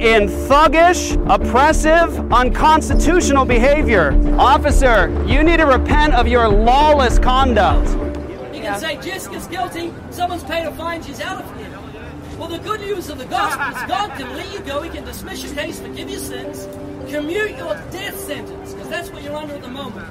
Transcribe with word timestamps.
You 0.00 0.06
are 0.06 0.12
engaging 0.12 0.32
in 0.32 0.48
thuggish, 0.48 1.14
oppressive, 1.28 2.32
unconstitutional 2.32 3.44
behavior. 3.44 4.12
Officer, 4.38 5.10
you 5.26 5.42
need 5.42 5.58
to 5.58 5.66
repent 5.66 6.14
of 6.14 6.26
your 6.26 6.48
lawless 6.48 7.18
conduct. 7.18 7.90
You 8.54 8.62
can 8.62 8.78
say 8.80 8.96
Jessica's 8.96 9.46
guilty, 9.46 9.92
someone's 10.10 10.44
paid 10.44 10.64
a 10.64 10.72
fine, 10.72 11.02
she's 11.02 11.20
out 11.20 11.42
of 11.42 11.58
here. 11.58 11.78
Well, 12.38 12.48
the 12.48 12.58
good 12.58 12.80
news 12.80 13.10
of 13.10 13.18
the 13.18 13.26
gospel 13.26 13.76
is 13.76 13.88
God 13.88 14.16
can 14.16 14.34
let 14.34 14.52
you 14.52 14.60
go, 14.60 14.80
He 14.80 14.90
can 14.90 15.04
dismiss 15.04 15.44
your 15.44 15.54
case, 15.54 15.80
forgive 15.80 16.08
your 16.08 16.20
sins, 16.20 16.66
commute 17.10 17.56
your 17.58 17.74
death 17.90 18.18
sentence, 18.18 18.72
because 18.72 18.88
that's 18.88 19.10
what 19.10 19.22
you're 19.22 19.36
under 19.36 19.54
at 19.54 19.62
the 19.62 19.68
moment. 19.68 20.08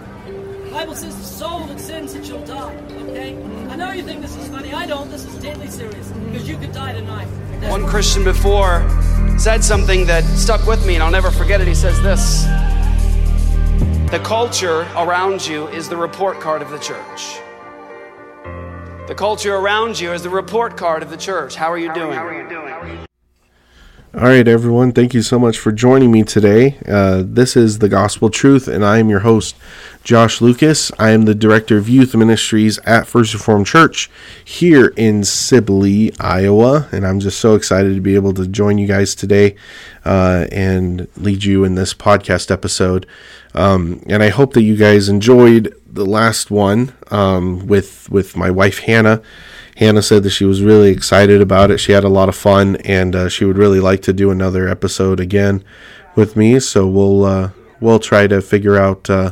The 0.65 0.75
Bible 0.75 0.95
says 0.95 1.17
the 1.17 1.23
soul 1.23 1.65
that 1.65 1.79
sins 1.79 2.13
it 2.13 2.27
shall 2.27 2.45
die. 2.45 2.75
Okay? 3.09 3.35
I 3.69 3.75
know 3.75 3.91
you 3.91 4.03
think 4.03 4.21
this 4.21 4.35
is 4.35 4.47
funny. 4.49 4.71
I 4.71 4.85
don't. 4.85 5.09
This 5.09 5.25
is 5.25 5.35
deadly 5.37 5.67
serious. 5.67 6.09
Because 6.11 6.47
you 6.47 6.57
could 6.57 6.71
die 6.73 6.93
tonight. 6.93 7.27
That's 7.59 7.71
One 7.71 7.87
Christian 7.87 8.23
before 8.23 8.87
said 9.39 9.63
something 9.63 10.05
that 10.05 10.25
stuck 10.25 10.67
with 10.67 10.85
me, 10.85 10.95
and 10.95 11.03
I'll 11.03 11.09
never 11.09 11.31
forget 11.31 11.61
it. 11.61 11.67
He 11.67 11.73
says 11.73 12.01
this 12.01 12.43
The 14.11 14.19
culture 14.21 14.81
around 14.97 15.47
you 15.47 15.67
is 15.69 15.87
the 15.87 15.95
report 15.95 16.41
card 16.41 16.61
of 16.61 16.69
the 16.69 16.79
church. 16.79 17.39
The 19.07 19.15
culture 19.15 19.55
around 19.55 19.97
you 19.97 20.11
is 20.11 20.23
the 20.23 20.29
report 20.29 20.75
card 20.75 21.03
of 21.03 21.09
the 21.09 21.17
church. 21.17 21.55
How 21.55 21.71
are 21.71 21.77
you 21.77 21.93
doing? 21.93 23.07
All 24.11 24.21
right, 24.21 24.47
everyone. 24.47 24.91
Thank 24.91 25.13
you 25.13 25.21
so 25.21 25.37
much 25.37 25.59
for 25.59 25.71
joining 25.71 26.11
me 26.11 26.23
today. 26.23 26.79
Uh, 26.87 27.21
this 27.23 27.55
is 27.55 27.77
the 27.77 27.87
Gospel 27.87 28.31
Truth, 28.31 28.67
and 28.67 28.83
I 28.83 28.97
am 28.97 29.07
your 29.07 29.19
host, 29.19 29.55
Josh 30.03 30.41
Lucas. 30.41 30.91
I 30.97 31.11
am 31.11 31.25
the 31.25 31.35
Director 31.35 31.77
of 31.77 31.87
Youth 31.87 32.15
Ministries 32.15 32.79
at 32.87 33.05
First 33.05 33.35
Reformed 33.35 33.67
Church 33.67 34.09
here 34.43 34.87
in 34.97 35.23
Sibley, 35.23 36.11
Iowa, 36.19 36.89
and 36.91 37.05
I'm 37.05 37.19
just 37.19 37.39
so 37.39 37.53
excited 37.53 37.93
to 37.93 38.01
be 38.01 38.15
able 38.15 38.33
to 38.33 38.47
join 38.47 38.79
you 38.79 38.87
guys 38.87 39.13
today 39.13 39.55
uh, 40.05 40.47
and 40.51 41.07
lead 41.15 41.43
you 41.43 41.63
in 41.63 41.75
this 41.75 41.93
podcast 41.93 42.49
episode. 42.49 43.05
Um, 43.53 44.01
and 44.07 44.23
I 44.23 44.29
hope 44.29 44.53
that 44.53 44.63
you 44.63 44.75
guys 44.75 45.07
enjoyed 45.07 45.71
the 45.85 46.05
last 46.05 46.49
one 46.49 46.93
um, 47.11 47.67
with 47.67 48.09
with 48.09 48.35
my 48.35 48.49
wife 48.49 48.79
Hannah. 48.79 49.21
Hannah 49.79 50.01
said 50.01 50.23
that 50.23 50.31
she 50.31 50.43
was 50.43 50.61
really 50.61 50.89
excited 50.91 51.39
about 51.39 51.71
it. 51.71 51.77
She 51.77 51.93
had 51.93 52.03
a 52.03 52.09
lot 52.09 52.27
of 52.27 52.35
fun, 52.35 52.75
and 52.83 53.15
uh, 53.15 53.29
she 53.29 53.45
would 53.45 53.57
really 53.57 53.79
like 53.79 54.01
to 54.01 54.11
do 54.11 54.29
another 54.29 54.67
episode 54.67 55.21
again 55.21 55.63
with 56.15 56.35
me. 56.35 56.59
So 56.59 56.85
we'll 56.85 57.23
uh, 57.23 57.51
we'll 57.79 57.99
try 57.99 58.27
to 58.27 58.41
figure 58.41 58.75
out 58.75 59.09
uh, 59.09 59.31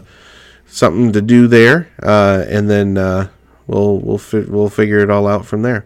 something 0.66 1.12
to 1.12 1.22
do 1.22 1.48
there, 1.48 1.90
uh, 2.02 2.46
and 2.48 2.70
then 2.70 2.98
uh, 2.98 3.28
we'll 3.68 4.00
we'll 4.00 4.18
fi- 4.18 4.46
we'll 4.48 4.70
figure 4.70 5.00
it 5.00 5.10
all 5.10 5.28
out 5.28 5.46
from 5.46 5.64
there. 5.64 5.86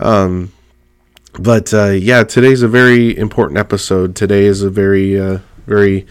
Um, 0.00 0.52
but 1.38 1.72
uh, 1.72 1.90
yeah, 1.90 2.24
today's 2.24 2.62
a 2.62 2.68
very 2.68 3.16
important 3.16 3.56
episode. 3.56 4.16
Today 4.16 4.46
is 4.46 4.62
a 4.62 4.70
very 4.70 5.14
very 5.64 6.08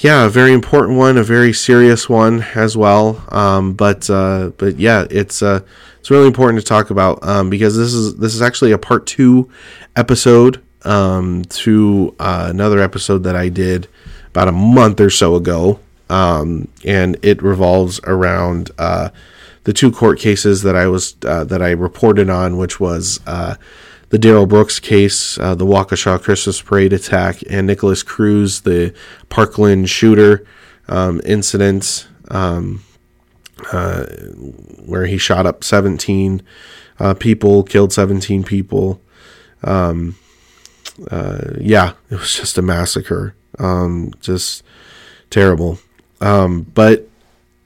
yeah, 0.00 0.26
a 0.26 0.28
very 0.28 0.52
important 0.52 0.96
one, 0.96 1.18
a 1.18 1.24
very 1.24 1.52
serious 1.52 2.08
one 2.08 2.42
as 2.54 2.76
well. 2.76 3.24
Um, 3.30 3.74
but 3.74 4.08
uh, 4.08 4.50
but 4.56 4.78
yeah, 4.78 5.06
it's 5.10 5.42
uh, 5.42 5.60
it's 5.98 6.10
really 6.10 6.26
important 6.26 6.60
to 6.60 6.66
talk 6.66 6.90
about 6.90 7.22
um, 7.26 7.50
because 7.50 7.76
this 7.76 7.92
is 7.92 8.16
this 8.16 8.34
is 8.34 8.42
actually 8.42 8.72
a 8.72 8.78
part 8.78 9.06
two 9.06 9.50
episode 9.96 10.62
um, 10.84 11.44
to 11.46 12.14
uh, 12.20 12.46
another 12.48 12.78
episode 12.78 13.24
that 13.24 13.34
I 13.34 13.48
did 13.48 13.88
about 14.28 14.48
a 14.48 14.52
month 14.52 15.00
or 15.00 15.10
so 15.10 15.34
ago, 15.34 15.80
um, 16.08 16.68
and 16.84 17.18
it 17.22 17.42
revolves 17.42 18.00
around 18.04 18.70
uh, 18.78 19.08
the 19.64 19.72
two 19.72 19.90
court 19.90 20.20
cases 20.20 20.62
that 20.62 20.76
I 20.76 20.86
was 20.86 21.16
uh, 21.26 21.42
that 21.44 21.60
I 21.60 21.70
reported 21.70 22.30
on, 22.30 22.56
which 22.56 22.78
was 22.78 23.20
uh, 23.26 23.56
the 24.10 24.18
Darrell 24.18 24.46
Brooks 24.46 24.80
case, 24.80 25.38
uh, 25.38 25.54
the 25.54 25.66
Waukesha 25.66 26.22
Christmas 26.22 26.60
Parade 26.62 26.92
attack, 26.92 27.42
and 27.50 27.66
Nikolas 27.66 28.02
Cruz, 28.02 28.62
the 28.62 28.94
Parkland 29.28 29.90
shooter 29.90 30.46
um, 30.88 31.20
incident, 31.24 32.08
um, 32.28 32.82
uh, 33.72 34.04
where 34.86 35.06
he 35.06 35.18
shot 35.18 35.46
up 35.46 35.62
17 35.62 36.42
uh, 36.98 37.14
people, 37.14 37.62
killed 37.62 37.92
17 37.92 38.44
people. 38.44 39.00
Um, 39.62 40.16
uh, 41.10 41.52
yeah, 41.60 41.92
it 42.10 42.18
was 42.18 42.34
just 42.34 42.58
a 42.58 42.62
massacre. 42.62 43.34
Um, 43.58 44.12
just 44.20 44.62
terrible. 45.30 45.78
Um, 46.20 46.62
but 46.62 47.08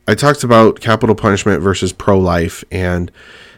I 0.08 0.14
talked 0.14 0.44
about 0.44 0.80
capital 0.80 1.14
punishment 1.14 1.62
versus 1.62 1.92
pro 1.92 2.18
life 2.18 2.64
and 2.70 3.10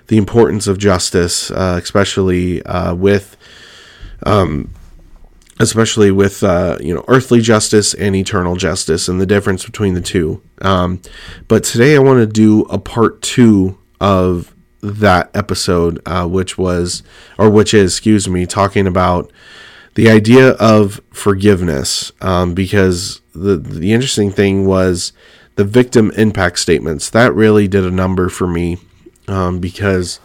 the 0.08 0.16
importance 0.16 0.66
of 0.66 0.78
justice, 0.78 1.50
uh, 1.50 1.78
especially 1.82 2.62
uh, 2.64 2.94
with, 2.94 3.36
um, 4.24 4.70
especially 5.60 6.10
with 6.10 6.42
uh, 6.42 6.78
you 6.80 6.94
know 6.94 7.04
earthly 7.08 7.40
justice 7.40 7.94
and 7.94 8.14
eternal 8.14 8.56
justice, 8.56 9.08
and 9.08 9.20
the 9.20 9.26
difference 9.26 9.64
between 9.64 9.94
the 9.94 10.00
two. 10.00 10.42
Um, 10.60 11.00
but 11.48 11.64
today 11.64 11.96
I 11.96 12.00
want 12.00 12.20
to 12.20 12.26
do 12.26 12.62
a 12.62 12.78
part 12.78 13.22
two 13.22 13.78
of 14.00 14.54
that 14.82 15.30
episode, 15.34 16.00
uh, 16.04 16.26
which 16.26 16.58
was 16.58 17.02
or 17.38 17.48
which 17.48 17.72
is, 17.72 17.92
excuse 17.92 18.28
me, 18.28 18.46
talking 18.46 18.86
about 18.86 19.32
the 19.94 20.10
idea 20.10 20.50
of 20.52 21.00
forgiveness, 21.12 22.12
um, 22.20 22.52
because 22.52 23.22
the 23.34 23.56
the 23.56 23.92
interesting 23.92 24.30
thing 24.30 24.66
was 24.66 25.12
the 25.56 25.64
victim 25.64 26.10
impact 26.16 26.58
statements. 26.58 27.08
That 27.08 27.32
really 27.34 27.68
did 27.68 27.84
a 27.84 27.90
number 27.90 28.28
for 28.28 28.46
me 28.46 28.78
um, 29.28 29.58
because 29.58 30.20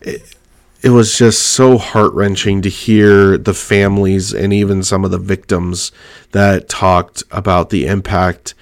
it, 0.00 0.34
it 0.82 0.90
was 0.90 1.18
just 1.18 1.42
so 1.42 1.76
heart 1.76 2.12
wrenching 2.12 2.62
to 2.62 2.68
hear 2.68 3.36
the 3.36 3.54
families 3.54 4.32
and 4.32 4.52
even 4.52 4.82
some 4.82 5.04
of 5.04 5.10
the 5.10 5.18
victims 5.18 5.90
that 6.32 6.68
talked 6.68 7.24
about 7.30 7.70
the 7.70 7.86
impact 7.86 8.54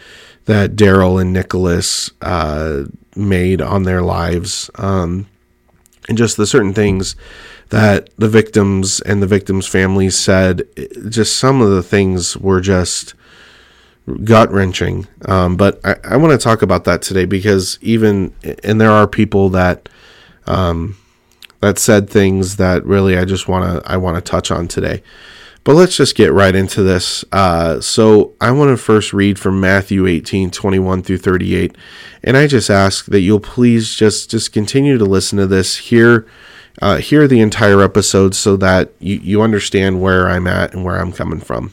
that 0.46 0.76
Darrell 0.76 1.18
and 1.18 1.32
Nicholas 1.32 2.10
uh, 2.22 2.84
made 3.14 3.60
on 3.60 3.82
their 3.82 4.02
lives, 4.02 4.70
um, 4.76 5.26
and 6.08 6.16
just 6.16 6.36
the 6.36 6.46
certain 6.46 6.72
things 6.72 7.16
that 7.70 8.08
the 8.16 8.28
victims 8.28 9.00
and 9.00 9.20
the 9.20 9.26
victims' 9.26 9.66
families 9.66 10.16
said. 10.16 10.62
Just 11.08 11.36
some 11.36 11.60
of 11.60 11.70
the 11.70 11.82
things 11.82 12.36
were 12.36 12.60
just 12.60 13.14
gut 14.24 14.50
wrenching. 14.52 15.06
Um, 15.24 15.56
but 15.56 15.80
I, 15.84 15.96
I 16.04 16.16
want 16.16 16.38
to 16.38 16.42
talk 16.42 16.62
about 16.62 16.84
that 16.84 17.02
today 17.02 17.24
because 17.24 17.78
even 17.82 18.34
and 18.62 18.80
there 18.80 18.90
are 18.90 19.06
people 19.06 19.48
that 19.50 19.88
um, 20.46 20.96
that 21.60 21.78
said 21.78 22.08
things 22.08 22.56
that 22.56 22.84
really 22.84 23.16
I 23.16 23.24
just 23.24 23.48
want 23.48 23.82
to 23.82 23.90
I 23.90 23.96
want 23.96 24.16
to 24.16 24.20
touch 24.30 24.50
on 24.50 24.68
today. 24.68 25.02
But 25.66 25.74
let's 25.74 25.96
just 25.96 26.14
get 26.14 26.32
right 26.32 26.54
into 26.54 26.84
this. 26.84 27.24
Uh, 27.32 27.80
so 27.80 28.34
I 28.40 28.52
want 28.52 28.70
to 28.70 28.76
first 28.76 29.12
read 29.12 29.36
from 29.36 29.60
Matthew 29.60 30.06
18, 30.06 30.52
21 30.52 31.02
through 31.02 31.18
38. 31.18 31.76
And 32.22 32.36
I 32.36 32.46
just 32.46 32.70
ask 32.70 33.06
that 33.06 33.22
you'll 33.22 33.40
please 33.40 33.92
just, 33.96 34.30
just 34.30 34.52
continue 34.52 34.96
to 34.96 35.04
listen 35.04 35.38
to 35.38 35.46
this, 35.48 35.76
hear, 35.76 36.24
uh, 36.80 36.98
hear 36.98 37.26
the 37.26 37.40
entire 37.40 37.82
episode 37.82 38.36
so 38.36 38.56
that 38.58 38.92
you, 39.00 39.16
you 39.16 39.42
understand 39.42 40.00
where 40.00 40.28
I'm 40.28 40.46
at 40.46 40.72
and 40.72 40.84
where 40.84 40.98
I'm 41.00 41.12
coming 41.12 41.40
from. 41.40 41.72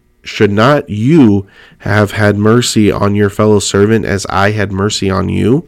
should 0.23 0.51
not 0.51 0.89
you 0.89 1.47
have 1.79 2.11
had 2.11 2.37
mercy 2.37 2.91
on 2.91 3.15
your 3.15 3.29
fellow 3.29 3.59
servant 3.59 4.05
as 4.05 4.25
I 4.27 4.51
had 4.51 4.71
mercy 4.71 5.09
on 5.09 5.29
you? 5.29 5.67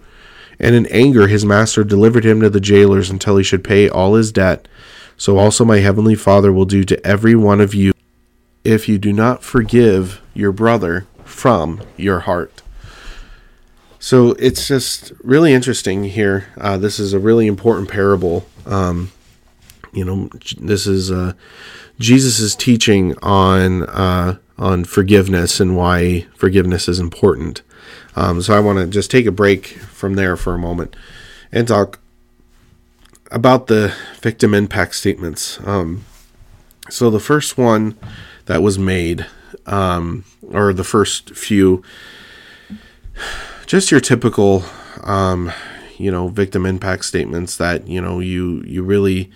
And 0.59 0.75
in 0.75 0.85
anger 0.87 1.27
his 1.27 1.43
master 1.43 1.83
delivered 1.83 2.25
him 2.25 2.41
to 2.41 2.49
the 2.49 2.61
jailers 2.61 3.09
until 3.09 3.37
he 3.37 3.43
should 3.43 3.63
pay 3.63 3.89
all 3.89 4.13
his 4.13 4.31
debt 4.31 4.67
so 5.17 5.37
also 5.37 5.63
my 5.63 5.77
heavenly 5.77 6.15
Father 6.15 6.51
will 6.51 6.65
do 6.65 6.83
to 6.83 7.05
every 7.05 7.35
one 7.35 7.61
of 7.61 7.73
you 7.73 7.93
if 8.63 8.87
you 8.87 8.97
do 8.97 9.13
not 9.13 9.43
forgive 9.43 10.21
your 10.33 10.51
brother 10.51 11.05
from 11.23 11.81
your 11.97 12.21
heart. 12.21 12.61
So 13.99 14.31
it's 14.31 14.67
just 14.67 15.13
really 15.23 15.53
interesting 15.53 16.03
here. 16.03 16.47
Uh, 16.57 16.77
this 16.77 16.99
is 16.99 17.13
a 17.13 17.19
really 17.19 17.47
important 17.47 17.89
parable. 17.89 18.45
Um, 18.65 19.11
you 19.93 20.03
know, 20.03 20.29
this 20.59 20.87
is 20.87 21.11
uh, 21.11 21.33
Jesus' 21.99 22.55
teaching 22.55 23.15
on 23.21 23.83
uh, 23.83 24.37
on 24.57 24.83
forgiveness 24.83 25.59
and 25.59 25.75
why 25.75 26.27
forgiveness 26.35 26.87
is 26.87 26.99
important. 26.99 27.61
Um, 28.15 28.41
so 28.41 28.55
I 28.55 28.59
want 28.59 28.79
to 28.79 28.87
just 28.87 29.09
take 29.09 29.25
a 29.25 29.31
break 29.31 29.67
from 29.67 30.15
there 30.15 30.37
for 30.37 30.53
a 30.53 30.59
moment 30.59 30.95
and 31.51 31.67
talk 31.67 31.99
about 33.31 33.67
the 33.67 33.93
victim 34.21 34.53
impact 34.53 34.95
statements. 34.95 35.59
Um, 35.65 36.05
so 36.89 37.09
the 37.09 37.19
first 37.19 37.57
one 37.57 37.97
that 38.45 38.61
was 38.61 38.77
made, 38.77 39.25
um, 39.65 40.25
or 40.51 40.73
the 40.73 40.83
first 40.83 41.35
few, 41.35 41.81
just 43.65 43.89
your 43.89 43.99
typical, 43.99 44.63
um, 45.03 45.51
you 45.97 46.11
know, 46.11 46.27
victim 46.27 46.65
impact 46.65 47.05
statements 47.05 47.57
that 47.57 47.87
you 47.87 48.01
know 48.01 48.19
you 48.19 48.61
you 48.65 48.83
really 48.83 49.31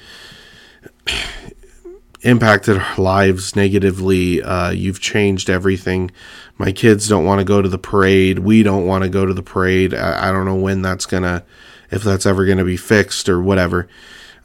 impacted 2.21 2.77
our 2.77 2.97
lives 2.97 3.55
negatively. 3.55 4.41
Uh, 4.41 4.71
you've 4.71 4.99
changed 4.99 5.49
everything. 5.49 6.11
My 6.57 6.71
kids 6.71 7.07
don't 7.07 7.25
want 7.25 7.39
to 7.39 7.45
go 7.45 7.61
to 7.61 7.69
the 7.69 7.77
parade. 7.77 8.39
We 8.39 8.63
don't 8.63 8.85
want 8.85 9.03
to 9.03 9.09
go 9.09 9.25
to 9.25 9.33
the 9.33 9.43
parade. 9.43 9.93
I, 9.93 10.29
I 10.29 10.31
don't 10.31 10.45
know 10.45 10.55
when 10.55 10.81
that's 10.81 11.05
gonna 11.05 11.43
if 11.91 12.03
that's 12.03 12.25
ever 12.25 12.45
going 12.45 12.57
to 12.57 12.65
be 12.65 12.77
fixed 12.77 13.29
or 13.29 13.41
whatever. 13.41 13.87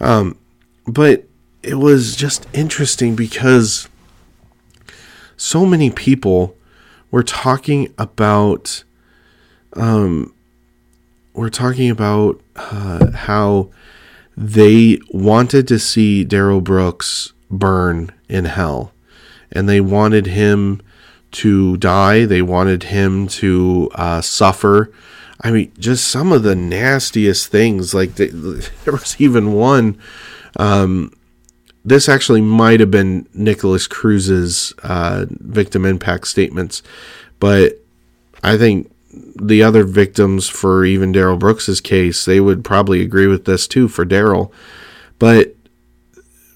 Um, 0.00 0.38
but 0.86 1.24
it 1.62 1.74
was 1.76 2.16
just 2.16 2.46
interesting 2.52 3.16
because 3.16 3.88
so 5.36 5.66
many 5.66 5.90
people 5.90 6.56
were 7.10 7.22
talking 7.22 7.92
about 7.98 8.84
um, 9.74 10.34
we're 11.34 11.48
talking 11.48 11.88
about 11.88 12.40
uh, 12.56 13.10
how 13.12 13.70
they 14.36 14.98
wanted 15.10 15.66
to 15.68 15.78
see 15.78 16.24
Darrell 16.24 16.60
Brooks 16.60 17.32
burn 17.52 18.10
in 18.28 18.46
hell, 18.46 18.92
and 19.52 19.68
they 19.68 19.80
wanted 19.80 20.26
him 20.26 20.80
to 21.32 21.76
die. 21.76 22.24
They 22.24 22.42
wanted 22.42 22.84
him 22.84 23.28
to 23.28 23.90
uh, 23.94 24.20
suffer 24.20 24.92
I 25.42 25.50
mean, 25.50 25.72
just 25.78 26.08
some 26.08 26.32
of 26.32 26.44
the 26.44 26.54
nastiest 26.54 27.48
things. 27.48 27.92
Like 27.92 28.14
the, 28.14 28.26
there 28.84 28.92
was 28.92 29.16
even 29.18 29.52
one. 29.52 29.98
Um, 30.56 31.12
this 31.84 32.08
actually 32.08 32.40
might 32.40 32.78
have 32.78 32.92
been 32.92 33.28
Nikolas 33.34 33.88
Cruz's 33.88 34.72
uh, 34.84 35.26
victim 35.28 35.84
impact 35.84 36.28
statements, 36.28 36.80
but 37.40 37.80
I 38.44 38.56
think 38.56 38.88
the 39.10 39.64
other 39.64 39.82
victims 39.82 40.48
for 40.48 40.84
even 40.84 41.10
Darrell 41.10 41.36
Brooks's 41.36 41.80
case, 41.80 42.24
they 42.24 42.38
would 42.38 42.62
probably 42.62 43.02
agree 43.02 43.26
with 43.26 43.46
this 43.46 43.66
too 43.66 43.88
for 43.88 44.04
Darrell. 44.04 44.52
But 45.18 45.56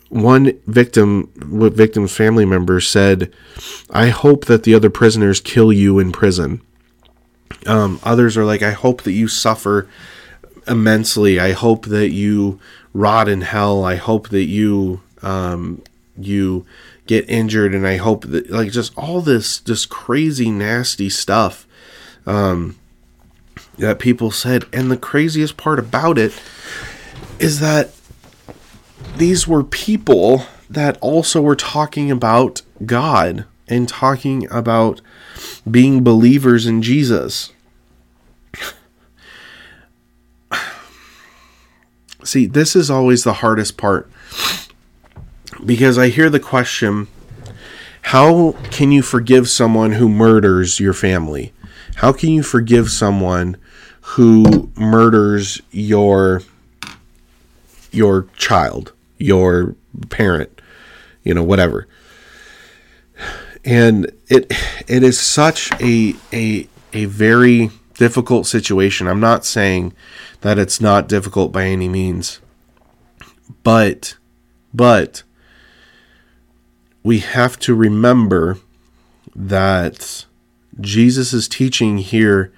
one 0.08 0.58
victim, 0.66 1.30
victim's 1.36 2.14
family 2.14 2.44
member 2.44 2.80
said, 2.80 3.32
"I 3.90 4.08
hope 4.08 4.46
that 4.46 4.62
the 4.62 4.74
other 4.74 4.90
prisoners 4.90 5.40
kill 5.40 5.72
you 5.72 5.98
in 5.98 6.12
prison." 6.12 6.60
Um, 7.66 8.00
others 8.04 8.36
are 8.36 8.44
like, 8.44 8.62
I 8.62 8.72
hope 8.72 9.02
that 9.02 9.12
you 9.12 9.28
suffer 9.28 9.88
immensely. 10.66 11.40
I 11.40 11.52
hope 11.52 11.86
that 11.86 12.10
you 12.10 12.60
rot 12.92 13.28
in 13.28 13.42
hell. 13.42 13.84
I 13.84 13.96
hope 13.96 14.28
that 14.28 14.44
you 14.44 15.00
um, 15.22 15.82
you 16.16 16.64
get 17.06 17.28
injured, 17.28 17.74
and 17.74 17.86
I 17.86 17.96
hope 17.96 18.24
that 18.26 18.50
like 18.50 18.70
just 18.70 18.96
all 18.96 19.20
this 19.20 19.60
just 19.60 19.88
crazy 19.88 20.50
nasty 20.50 21.10
stuff 21.10 21.66
um, 22.26 22.76
that 23.78 23.98
people 23.98 24.30
said. 24.30 24.64
And 24.72 24.90
the 24.90 24.96
craziest 24.96 25.56
part 25.56 25.78
about 25.78 26.18
it 26.18 26.40
is 27.38 27.60
that 27.60 27.90
these 29.18 29.48
were 29.48 29.64
people 29.64 30.44
that 30.68 30.98
also 31.00 31.40
were 31.40 31.56
talking 31.56 32.10
about 32.10 32.62
God 32.84 33.44
and 33.68 33.88
talking 33.88 34.50
about 34.50 35.00
being 35.68 36.04
believers 36.04 36.66
in 36.66 36.82
Jesus. 36.82 37.52
See, 42.24 42.46
this 42.46 42.76
is 42.76 42.90
always 42.90 43.24
the 43.24 43.34
hardest 43.34 43.76
part 43.76 44.10
because 45.64 45.96
I 45.98 46.08
hear 46.08 46.28
the 46.30 46.40
question 46.40 47.08
how 48.02 48.52
can 48.70 48.92
you 48.92 49.02
forgive 49.02 49.48
someone 49.48 49.92
who 49.92 50.08
murders 50.08 50.78
your 50.78 50.92
family? 50.92 51.52
How 51.96 52.12
can 52.12 52.28
you 52.30 52.44
forgive 52.44 52.90
someone 52.90 53.56
who 54.00 54.70
murders 54.76 55.61
your 55.73 56.42
your 57.90 58.28
child, 58.37 58.92
your 59.18 59.76
parent, 60.11 60.61
you 61.23 61.35
know, 61.35 61.42
whatever? 61.42 61.87
and 63.66 64.11
it 64.28 64.52
it 64.87 65.02
is 65.02 65.18
such 65.18 65.73
a 65.82 66.14
a 66.32 66.68
a 66.92 67.04
very 67.06 67.70
difficult 67.94 68.46
situation. 68.46 69.08
I'm 69.08 69.20
not 69.20 69.44
saying 69.44 69.92
that 70.42 70.58
it's 70.58 70.80
not 70.80 71.08
difficult 71.08 71.52
by 71.52 71.64
any 71.64 71.88
means. 71.88 72.40
But 73.64 74.16
but 74.73 75.25
we 77.02 77.18
have 77.18 77.58
to 77.61 77.75
remember 77.75 78.58
that 79.35 80.26
Jesus' 80.80 81.49
teaching 81.49 81.99
here 81.99 82.52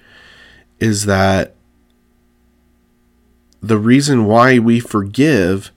is 0.79 1.05
that 1.05 1.55
the 3.61 3.77
reason 3.77 4.25
why 4.25 4.59
we 4.59 4.79
forgive 4.79 5.71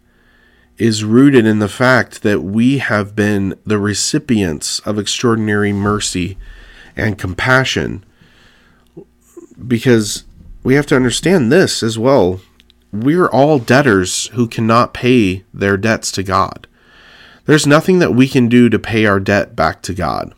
is 0.82 1.04
rooted 1.04 1.46
in 1.46 1.60
the 1.60 1.68
fact 1.68 2.22
that 2.22 2.40
we 2.40 2.78
have 2.78 3.14
been 3.14 3.54
the 3.64 3.78
recipients 3.78 4.80
of 4.80 4.98
extraordinary 4.98 5.72
mercy 5.72 6.36
and 6.96 7.16
compassion. 7.16 8.04
Because 9.68 10.24
we 10.64 10.74
have 10.74 10.86
to 10.86 10.96
understand 10.96 11.52
this 11.52 11.84
as 11.84 12.00
well. 12.00 12.40
We're 12.92 13.28
all 13.28 13.60
debtors 13.60 14.26
who 14.28 14.48
cannot 14.48 14.92
pay 14.92 15.44
their 15.54 15.76
debts 15.76 16.10
to 16.12 16.24
God. 16.24 16.66
There's 17.44 17.64
nothing 17.64 18.00
that 18.00 18.16
we 18.16 18.26
can 18.26 18.48
do 18.48 18.68
to 18.68 18.76
pay 18.76 19.06
our 19.06 19.20
debt 19.20 19.54
back 19.54 19.82
to 19.82 19.94
God. 19.94 20.34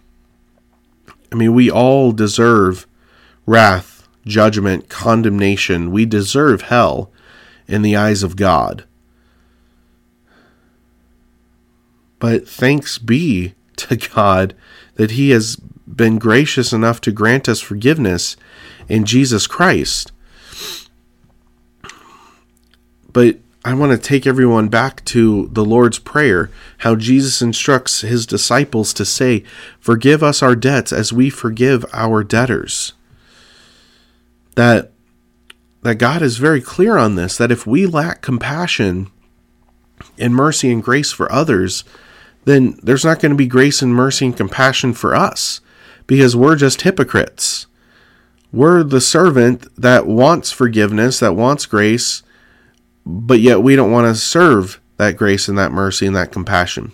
I 1.32 1.36
mean, 1.36 1.54
we 1.54 1.70
all 1.70 2.12
deserve 2.12 2.86
wrath, 3.46 4.06
judgment, 4.26 4.90
condemnation. 4.90 5.90
We 5.90 6.04
deserve 6.04 6.62
hell 6.62 7.10
in 7.66 7.80
the 7.80 7.96
eyes 7.96 8.22
of 8.22 8.36
God. 8.36 8.84
But 12.24 12.48
thanks 12.48 12.96
be 12.96 13.52
to 13.76 13.96
God 13.96 14.54
that 14.94 15.10
He 15.10 15.28
has 15.28 15.56
been 15.56 16.18
gracious 16.18 16.72
enough 16.72 16.98
to 17.02 17.12
grant 17.12 17.50
us 17.50 17.60
forgiveness 17.60 18.38
in 18.88 19.04
Jesus 19.04 19.46
Christ. 19.46 20.10
But 23.12 23.40
I 23.62 23.74
want 23.74 23.92
to 23.92 23.98
take 23.98 24.26
everyone 24.26 24.68
back 24.68 25.04
to 25.04 25.50
the 25.52 25.66
Lord's 25.66 25.98
Prayer, 25.98 26.50
how 26.78 26.96
Jesus 26.96 27.42
instructs 27.42 28.00
his 28.00 28.24
disciples 28.24 28.94
to 28.94 29.04
say, 29.04 29.44
Forgive 29.78 30.22
us 30.22 30.42
our 30.42 30.56
debts 30.56 30.94
as 30.94 31.12
we 31.12 31.28
forgive 31.28 31.84
our 31.92 32.24
debtors. 32.24 32.94
That, 34.54 34.92
that 35.82 35.96
God 35.96 36.22
is 36.22 36.38
very 36.38 36.62
clear 36.62 36.96
on 36.96 37.16
this, 37.16 37.36
that 37.36 37.52
if 37.52 37.66
we 37.66 37.84
lack 37.84 38.22
compassion 38.22 39.10
and 40.16 40.34
mercy 40.34 40.72
and 40.72 40.82
grace 40.82 41.12
for 41.12 41.30
others, 41.30 41.84
then 42.44 42.78
there's 42.82 43.04
not 43.04 43.20
going 43.20 43.30
to 43.30 43.36
be 43.36 43.46
grace 43.46 43.82
and 43.82 43.94
mercy 43.94 44.26
and 44.26 44.36
compassion 44.36 44.92
for 44.92 45.14
us 45.14 45.60
because 46.06 46.36
we're 46.36 46.56
just 46.56 46.82
hypocrites. 46.82 47.66
We're 48.52 48.82
the 48.82 49.00
servant 49.00 49.66
that 49.76 50.06
wants 50.06 50.52
forgiveness, 50.52 51.18
that 51.20 51.34
wants 51.34 51.66
grace, 51.66 52.22
but 53.04 53.40
yet 53.40 53.62
we 53.62 53.74
don't 53.74 53.90
want 53.90 54.06
to 54.06 54.20
serve 54.20 54.80
that 54.96 55.16
grace 55.16 55.48
and 55.48 55.58
that 55.58 55.72
mercy 55.72 56.06
and 56.06 56.14
that 56.14 56.30
compassion. 56.30 56.92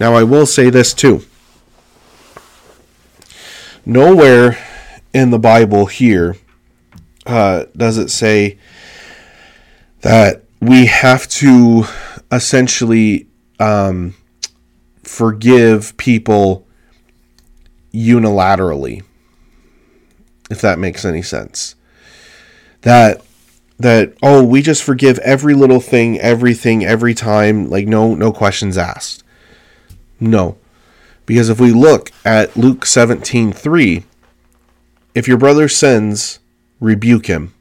Now, 0.00 0.14
I 0.14 0.22
will 0.22 0.46
say 0.46 0.70
this 0.70 0.94
too. 0.94 1.24
Nowhere 3.84 4.58
in 5.14 5.30
the 5.30 5.38
Bible 5.38 5.86
here 5.86 6.36
uh, 7.26 7.64
does 7.76 7.98
it 7.98 8.10
say 8.10 8.58
that 10.00 10.42
we 10.60 10.86
have 10.86 11.28
to 11.28 11.84
essentially 12.30 13.28
um, 13.58 14.14
forgive 15.02 15.96
people 15.96 16.66
unilaterally, 17.92 19.02
if 20.50 20.60
that 20.60 20.78
makes 20.78 21.04
any 21.04 21.22
sense. 21.22 21.74
That 22.82 23.22
that 23.78 24.14
oh 24.22 24.42
we 24.42 24.60
just 24.60 24.82
forgive 24.82 25.18
every 25.20 25.54
little 25.54 25.80
thing 25.80 26.18
everything 26.18 26.84
every 26.84 27.14
time 27.14 27.70
like 27.70 27.86
no 27.86 28.14
no 28.14 28.32
questions 28.32 28.78
asked. 28.78 29.22
No. 30.20 30.56
Because 31.26 31.48
if 31.48 31.60
we 31.60 31.72
look 31.72 32.10
at 32.24 32.56
luke 32.56 32.86
17 32.86 33.52
3 33.52 34.04
if 35.14 35.28
your 35.28 35.36
brother 35.36 35.68
sins 35.68 36.38
rebuke 36.80 37.26
him. 37.26 37.54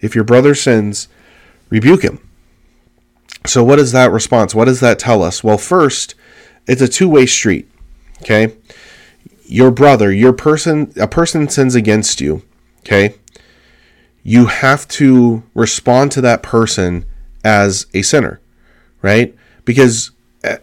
If 0.00 0.14
your 0.14 0.24
brother 0.24 0.54
sins 0.54 1.08
rebuke 1.70 2.02
him 2.02 2.20
so 3.46 3.62
what 3.62 3.78
is 3.78 3.92
that 3.92 4.10
response 4.10 4.54
what 4.54 4.66
does 4.66 4.80
that 4.80 4.98
tell 4.98 5.22
us 5.22 5.44
well 5.44 5.58
first 5.58 6.14
it's 6.66 6.82
a 6.82 6.88
two-way 6.88 7.26
street 7.26 7.70
okay 8.22 8.56
your 9.44 9.70
brother 9.70 10.12
your 10.12 10.32
person 10.32 10.92
a 10.96 11.06
person 11.06 11.48
sins 11.48 11.74
against 11.74 12.20
you 12.20 12.42
Okay. 12.84 13.14
You 14.22 14.46
have 14.46 14.86
to 14.88 15.42
respond 15.54 16.12
to 16.12 16.20
that 16.20 16.42
person 16.42 17.06
as 17.42 17.86
a 17.94 18.02
sinner, 18.02 18.40
right? 19.02 19.34
Because 19.64 20.10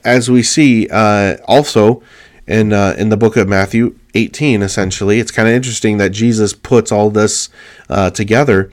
as 0.04 0.30
we 0.30 0.44
see 0.44 0.88
uh, 0.92 1.38
also 1.48 2.02
in 2.48 2.74
uh, 2.74 2.96
in 2.98 3.10
the 3.10 3.18
book 3.18 3.38
of 3.38 3.48
Matthew 3.48 3.98
18, 4.14 4.62
essentially, 4.62 5.20
it's 5.20 5.32
kind 5.32 5.48
of 5.48 5.54
interesting 5.54 5.98
that 5.98 6.10
Jesus 6.10 6.54
puts 6.54 6.92
all 6.92 7.10
this 7.10 7.50
uh, 7.90 8.10
together. 8.12 8.72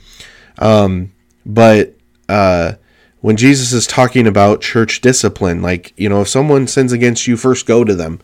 Um, 0.59 1.12
but 1.45 1.95
uh, 2.29 2.75
when 3.21 3.37
Jesus 3.37 3.73
is 3.73 3.87
talking 3.87 4.27
about 4.27 4.61
church 4.61 5.01
discipline, 5.01 5.63
like 5.63 5.93
you 5.97 6.09
know, 6.09 6.23
if 6.23 6.29
someone 6.29 6.67
sins 6.67 6.93
against 6.93 7.27
you, 7.27 7.37
first 7.37 7.67
go 7.67 7.85
to 7.85 7.95
them, 7.95 8.21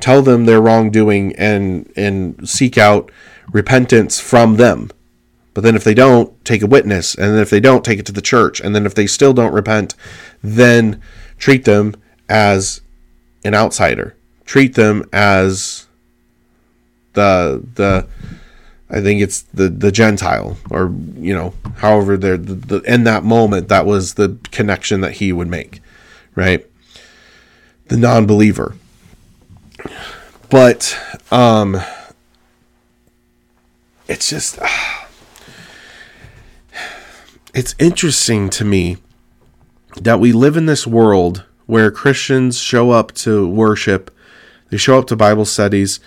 tell 0.00 0.22
them 0.22 0.46
their 0.46 0.60
wrongdoing, 0.60 1.34
and 1.36 1.90
and 1.96 2.48
seek 2.48 2.76
out 2.76 3.10
repentance 3.52 4.20
from 4.20 4.56
them. 4.56 4.90
But 5.54 5.64
then 5.64 5.76
if 5.76 5.84
they 5.84 5.94
don't, 5.94 6.42
take 6.44 6.62
a 6.62 6.66
witness. 6.66 7.14
And 7.14 7.34
then 7.34 7.40
if 7.40 7.50
they 7.50 7.60
don't, 7.60 7.84
take 7.84 7.98
it 7.98 8.06
to 8.06 8.12
the 8.12 8.22
church. 8.22 8.60
And 8.60 8.74
then 8.74 8.86
if 8.86 8.94
they 8.94 9.06
still 9.06 9.34
don't 9.34 9.52
repent, 9.52 9.94
then 10.42 11.02
treat 11.36 11.66
them 11.66 11.94
as 12.28 12.80
an 13.44 13.54
outsider. 13.54 14.16
Treat 14.46 14.74
them 14.74 15.08
as 15.12 15.86
the 17.12 17.62
the 17.74 18.06
I 18.92 19.00
think 19.00 19.22
it's 19.22 19.42
the 19.42 19.70
the 19.70 19.90
Gentile 19.90 20.58
or 20.70 20.94
you 21.16 21.34
know 21.34 21.54
however 21.78 22.18
they're 22.18 22.36
the, 22.36 22.54
the, 22.54 22.80
in 22.80 23.04
that 23.04 23.24
moment 23.24 23.68
that 23.68 23.86
was 23.86 24.14
the 24.14 24.36
connection 24.50 25.00
that 25.00 25.12
he 25.12 25.32
would 25.32 25.48
make, 25.48 25.80
right? 26.34 26.66
The 27.88 27.96
non-believer. 27.96 28.76
But 30.50 30.98
um 31.30 31.80
it's 34.08 34.28
just 34.28 34.58
uh, 34.60 34.68
it's 37.54 37.74
interesting 37.78 38.50
to 38.50 38.64
me 38.64 38.98
that 40.00 40.20
we 40.20 40.32
live 40.32 40.56
in 40.56 40.66
this 40.66 40.86
world 40.86 41.44
where 41.64 41.90
Christians 41.90 42.58
show 42.58 42.90
up 42.90 43.12
to 43.12 43.48
worship, 43.48 44.10
they 44.70 44.76
show 44.76 44.98
up 44.98 45.06
to 45.06 45.16
Bible 45.16 45.44
studies, 45.44 46.00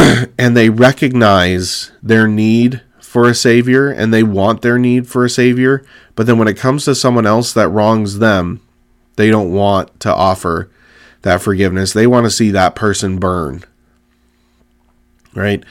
and 0.38 0.56
they 0.56 0.70
recognize 0.70 1.92
their 2.02 2.26
need 2.26 2.82
for 3.00 3.28
a 3.28 3.34
savior 3.34 3.90
and 3.90 4.14
they 4.14 4.22
want 4.22 4.62
their 4.62 4.78
need 4.78 5.06
for 5.06 5.24
a 5.24 5.30
savior, 5.30 5.84
but 6.14 6.26
then 6.26 6.38
when 6.38 6.48
it 6.48 6.56
comes 6.56 6.84
to 6.84 6.94
someone 6.94 7.26
else 7.26 7.52
that 7.52 7.68
wrongs 7.68 8.18
them, 8.18 8.60
they 9.16 9.30
don't 9.30 9.52
want 9.52 9.98
to 10.00 10.14
offer 10.14 10.70
that 11.22 11.42
forgiveness. 11.42 11.92
They 11.92 12.06
want 12.06 12.24
to 12.26 12.30
see 12.30 12.50
that 12.50 12.74
person 12.74 13.18
burn. 13.18 13.64
Right? 15.34 15.62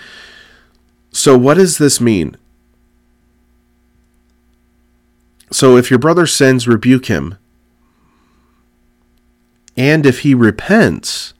So, 1.12 1.38
what 1.38 1.56
does 1.56 1.78
this 1.78 2.00
mean? 2.00 2.38
So, 5.52 5.76
if 5.76 5.90
your 5.90 6.00
brother 6.00 6.28
sins, 6.28 6.68
rebuke 6.68 7.08
him. 7.08 7.38
And 9.76 10.06
if 10.06 10.20
he 10.20 10.34
repents, 10.36 11.34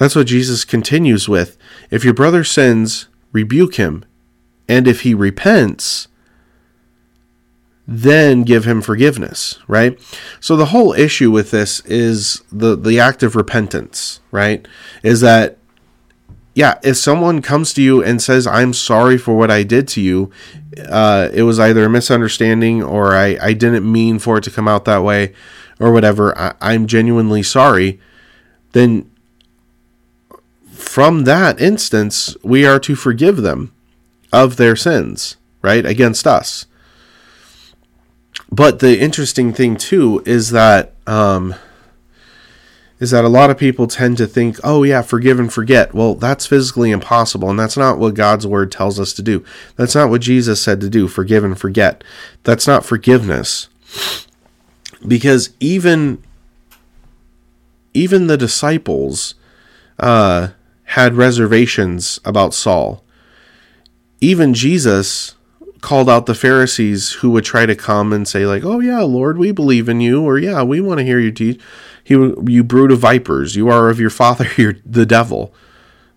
that's 0.00 0.16
what 0.16 0.28
Jesus 0.28 0.64
continues 0.64 1.28
with. 1.28 1.58
If 1.90 2.06
your 2.06 2.14
brother 2.14 2.42
sins, 2.42 3.08
rebuke 3.32 3.74
him. 3.74 4.06
And 4.66 4.88
if 4.88 5.02
he 5.02 5.12
repents, 5.12 6.08
then 7.86 8.44
give 8.44 8.64
him 8.64 8.80
forgiveness, 8.80 9.58
right? 9.68 10.00
So 10.40 10.56
the 10.56 10.66
whole 10.66 10.94
issue 10.94 11.30
with 11.30 11.50
this 11.50 11.80
is 11.80 12.42
the 12.50 12.76
the 12.76 12.98
act 12.98 13.22
of 13.22 13.36
repentance, 13.36 14.20
right? 14.30 14.66
Is 15.02 15.20
that 15.20 15.58
yeah, 16.54 16.78
if 16.82 16.96
someone 16.96 17.42
comes 17.42 17.74
to 17.74 17.82
you 17.82 18.02
and 18.02 18.22
says, 18.22 18.46
I'm 18.46 18.72
sorry 18.72 19.18
for 19.18 19.36
what 19.36 19.50
I 19.50 19.64
did 19.64 19.86
to 19.88 20.00
you, 20.00 20.30
uh, 20.88 21.28
it 21.30 21.42
was 21.42 21.60
either 21.60 21.84
a 21.84 21.90
misunderstanding 21.90 22.82
or 22.82 23.14
I, 23.14 23.36
I 23.38 23.52
didn't 23.52 23.90
mean 23.90 24.18
for 24.18 24.38
it 24.38 24.44
to 24.44 24.50
come 24.50 24.66
out 24.66 24.86
that 24.86 25.04
way 25.04 25.34
or 25.78 25.92
whatever, 25.92 26.36
I, 26.38 26.54
I'm 26.62 26.86
genuinely 26.86 27.42
sorry, 27.42 28.00
then 28.72 29.09
from 30.80 31.24
that 31.24 31.60
instance, 31.60 32.36
we 32.42 32.66
are 32.66 32.80
to 32.80 32.94
forgive 32.94 33.38
them 33.38 33.72
of 34.32 34.56
their 34.56 34.76
sins, 34.76 35.36
right, 35.62 35.84
against 35.84 36.26
us. 36.26 36.66
But 38.50 38.80
the 38.80 38.98
interesting 38.98 39.52
thing, 39.52 39.76
too, 39.76 40.22
is 40.26 40.50
that. 40.50 40.94
Um, 41.06 41.54
is 43.00 43.10
that 43.12 43.24
a 43.24 43.28
lot 43.28 43.48
of 43.48 43.56
people 43.56 43.86
tend 43.86 44.18
to 44.18 44.26
think, 44.26 44.58
oh, 44.62 44.82
yeah, 44.82 45.00
forgive 45.00 45.40
and 45.40 45.50
forget. 45.50 45.94
Well, 45.94 46.14
that's 46.14 46.46
physically 46.46 46.90
impossible, 46.90 47.48
and 47.48 47.58
that's 47.58 47.78
not 47.78 47.98
what 47.98 48.12
God's 48.12 48.46
word 48.46 48.70
tells 48.70 49.00
us 49.00 49.14
to 49.14 49.22
do. 49.22 49.42
That's 49.76 49.94
not 49.94 50.10
what 50.10 50.20
Jesus 50.20 50.60
said 50.60 50.82
to 50.82 50.90
do, 50.90 51.08
forgive 51.08 51.42
and 51.42 51.58
forget. 51.58 52.04
That's 52.44 52.66
not 52.66 52.84
forgiveness. 52.84 53.68
Because 55.06 55.50
even 55.60 56.22
even 57.94 58.26
the 58.26 58.36
disciples 58.36 59.34
uh, 59.98 60.48
had 60.90 61.14
reservations 61.14 62.18
about 62.24 62.52
Saul. 62.52 63.04
Even 64.20 64.54
Jesus 64.54 65.36
called 65.80 66.10
out 66.10 66.26
the 66.26 66.34
Pharisees 66.34 67.12
who 67.12 67.30
would 67.30 67.44
try 67.44 67.64
to 67.64 67.76
come 67.76 68.12
and 68.12 68.26
say, 68.26 68.44
like, 68.44 68.64
oh, 68.64 68.80
yeah, 68.80 69.00
Lord, 69.00 69.38
we 69.38 69.52
believe 69.52 69.88
in 69.88 70.00
you, 70.00 70.22
or 70.22 70.36
yeah, 70.36 70.62
we 70.62 70.80
want 70.80 70.98
to 70.98 71.04
hear 71.04 71.20
you 71.20 71.30
teach 71.30 71.60
he, 72.02 72.14
you 72.14 72.64
brood 72.64 72.90
of 72.90 72.98
vipers, 72.98 73.54
you 73.54 73.68
are 73.68 73.88
of 73.88 74.00
your 74.00 74.10
father, 74.10 74.48
you're 74.56 74.76
the 74.84 75.06
devil. 75.06 75.54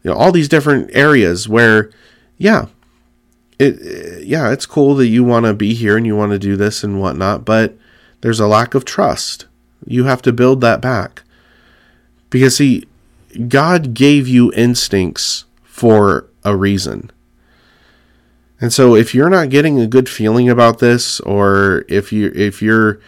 You 0.04 0.10
know, 0.10 0.18
all 0.18 0.32
these 0.32 0.50
different 0.50 0.90
areas 0.94 1.48
where, 1.48 1.92
yeah, 2.40 2.66
it, 3.60 4.26
yeah, 4.26 4.52
it's 4.52 4.66
cool 4.66 4.96
that 4.96 5.08
you 5.08 5.24
want 5.24 5.46
to 5.46 5.54
be 5.54 5.76
here 5.76 5.96
and 5.96 6.06
you 6.06 6.16
want 6.16 6.32
to 6.32 6.40
do 6.40 6.56
this 6.56 6.84
and 6.84 7.00
whatnot, 7.00 7.46
but 7.46 7.78
there's 8.22 8.40
a 8.40 8.48
lack 8.48 8.74
of 8.74 8.86
trust. 8.86 9.46
You 9.86 10.06
have 10.06 10.24
to 10.24 10.34
build 10.34 10.62
that 10.62 10.82
back. 10.82 11.22
Because, 12.32 12.58
see, 12.58 12.86
God 13.48 13.94
gave 13.94 14.28
you 14.28 14.52
instincts 14.54 15.46
for 15.64 16.28
a 16.44 16.56
reason. 16.56 17.12
And 18.62 18.72
so 18.72 18.96
if 18.96 19.14
you're 19.14 19.30
not 19.30 19.50
getting 19.50 19.80
a 19.80 19.88
good 19.88 20.08
feeling 20.08 20.50
about 20.50 20.80
this 20.80 21.20
or 21.22 21.84
if 21.90 22.14
you 22.14 22.32
if 22.34 22.62
you're 22.62 23.02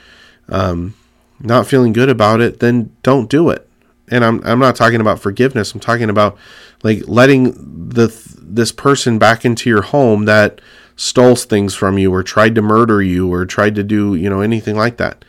um, 0.49 0.95
not 1.39 1.67
feeling 1.67 1.93
good 1.93 2.09
about 2.09 2.41
it, 2.41 2.59
then 2.59 2.93
don't 3.03 3.29
do 3.29 3.49
it. 3.49 3.67
And 4.09 4.25
I'm 4.25 4.41
I'm 4.45 4.59
not 4.59 4.75
talking 4.75 4.99
about 4.99 5.19
forgiveness. 5.19 5.73
I'm 5.73 5.79
talking 5.79 6.09
about 6.09 6.37
like 6.83 7.03
letting 7.07 7.53
the 7.89 8.07
this 8.37 8.71
person 8.71 9.17
back 9.17 9.45
into 9.45 9.69
your 9.69 9.81
home 9.81 10.25
that 10.25 10.59
stole 10.95 11.35
things 11.35 11.73
from 11.73 11.97
you 11.97 12.13
or 12.13 12.23
tried 12.23 12.55
to 12.55 12.61
murder 12.61 13.01
you 13.01 13.31
or 13.31 13.45
tried 13.45 13.75
to 13.75 13.83
do, 13.83 14.15
you 14.15 14.29
know, 14.29 14.41
anything 14.41 14.75
like 14.75 14.97
that. 14.97 15.23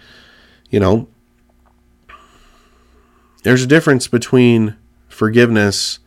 You 0.71 0.81
know, 0.81 1.09
there's 3.43 3.62
a 3.62 3.67
difference 3.69 4.09
between 4.09 4.76
forgiveness 5.16 5.99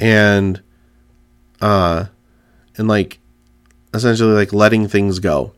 and 0.00 0.60
uh 1.60 2.06
and 2.76 2.88
like 2.88 3.20
essentially 3.94 4.34
like 4.34 4.52
letting 4.52 4.88
things 4.88 5.18
go. 5.18 5.52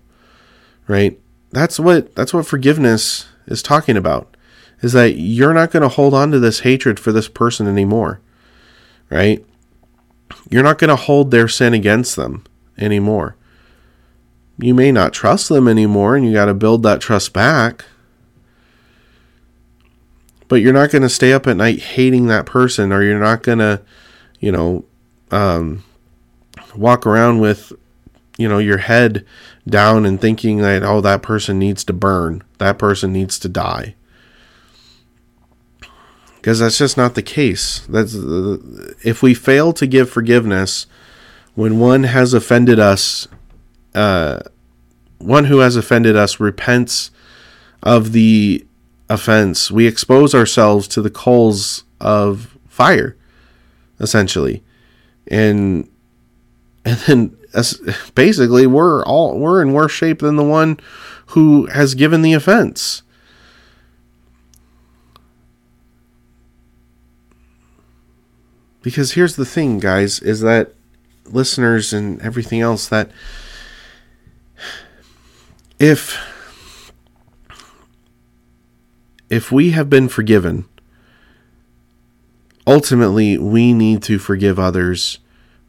Right? 0.86 1.18
That's 1.50 1.80
what 1.80 2.14
that's 2.14 2.34
what 2.34 2.46
forgiveness 2.46 3.26
is 3.46 3.62
talking 3.62 3.96
about 3.96 4.36
is 4.80 4.92
that 4.92 5.16
you're 5.16 5.54
not 5.54 5.70
going 5.70 5.82
to 5.82 5.88
hold 5.88 6.12
on 6.12 6.30
to 6.30 6.38
this 6.38 6.60
hatred 6.60 7.00
for 7.00 7.10
this 7.10 7.28
person 7.28 7.66
anymore. 7.66 8.20
Right? 9.08 9.44
You're 10.50 10.62
not 10.62 10.78
going 10.78 10.90
to 10.90 10.96
hold 10.96 11.30
their 11.30 11.48
sin 11.48 11.72
against 11.72 12.16
them 12.16 12.44
anymore. 12.76 13.36
You 14.58 14.74
may 14.74 14.92
not 14.92 15.12
trust 15.12 15.48
them 15.48 15.68
anymore 15.68 16.16
and 16.16 16.26
you 16.26 16.32
got 16.32 16.46
to 16.46 16.54
build 16.54 16.82
that 16.82 17.00
trust 17.00 17.32
back. 17.32 17.84
But 20.48 20.56
you're 20.56 20.72
not 20.72 20.90
going 20.90 21.02
to 21.02 21.08
stay 21.08 21.32
up 21.32 21.46
at 21.46 21.56
night 21.56 21.80
hating 21.80 22.26
that 22.26 22.46
person 22.46 22.92
or 22.92 23.02
you're 23.02 23.18
not 23.18 23.42
going 23.42 23.58
to 23.58 23.80
you 24.40 24.52
know 24.52 24.84
um, 25.30 25.84
walk 26.76 27.06
around 27.06 27.40
with 27.40 27.72
you 28.36 28.48
know 28.48 28.58
your 28.58 28.78
head 28.78 29.24
down 29.68 30.04
and 30.04 30.20
thinking 30.20 30.58
that 30.58 30.82
oh 30.82 31.00
that 31.00 31.22
person 31.22 31.58
needs 31.58 31.84
to 31.84 31.92
burn 31.92 32.42
that 32.58 32.78
person 32.78 33.12
needs 33.12 33.38
to 33.38 33.48
die. 33.48 33.94
Because 36.36 36.58
that's 36.58 36.76
just 36.76 36.98
not 36.98 37.14
the 37.14 37.22
case. 37.22 37.86
That's 37.88 38.14
if 39.02 39.22
we 39.22 39.32
fail 39.32 39.72
to 39.72 39.86
give 39.86 40.10
forgiveness 40.10 40.86
when 41.54 41.78
one 41.78 42.02
has 42.02 42.34
offended 42.34 42.78
us 42.78 43.26
uh, 43.94 44.40
one 45.18 45.44
who 45.46 45.58
has 45.58 45.76
offended 45.76 46.16
us 46.16 46.40
repents 46.40 47.10
of 47.82 48.12
the 48.12 48.66
offense 49.14 49.70
we 49.70 49.86
expose 49.86 50.34
ourselves 50.34 50.86
to 50.88 51.00
the 51.00 51.10
coals 51.10 51.84
of 52.00 52.56
fire 52.68 53.16
essentially 54.00 54.62
and 55.28 55.88
and 56.84 56.98
then 57.06 57.36
basically 58.14 58.66
we're 58.66 59.04
all 59.04 59.38
we're 59.38 59.62
in 59.62 59.72
worse 59.72 59.92
shape 59.92 60.18
than 60.18 60.36
the 60.36 60.44
one 60.44 60.78
who 61.28 61.66
has 61.66 61.94
given 61.94 62.22
the 62.22 62.32
offense. 62.32 63.02
Because 68.82 69.12
here's 69.12 69.36
the 69.36 69.46
thing, 69.46 69.78
guys, 69.78 70.20
is 70.20 70.40
that 70.40 70.74
listeners 71.24 71.94
and 71.94 72.20
everything 72.20 72.60
else 72.60 72.86
that 72.88 73.10
if 75.78 76.18
if 79.34 79.50
we 79.50 79.72
have 79.72 79.90
been 79.90 80.08
forgiven, 80.08 80.64
ultimately 82.68 83.36
we 83.36 83.72
need 83.72 84.00
to 84.04 84.16
forgive 84.20 84.60
others 84.60 85.18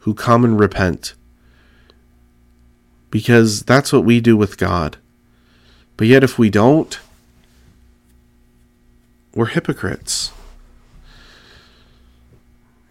who 0.00 0.14
come 0.14 0.44
and 0.44 0.58
repent 0.58 1.14
because 3.10 3.62
that's 3.62 3.92
what 3.92 4.04
we 4.04 4.20
do 4.20 4.36
with 4.36 4.56
God. 4.56 4.98
But 5.96 6.06
yet, 6.06 6.22
if 6.22 6.38
we 6.38 6.48
don't, 6.48 6.96
we're 9.34 9.46
hypocrites. 9.46 10.30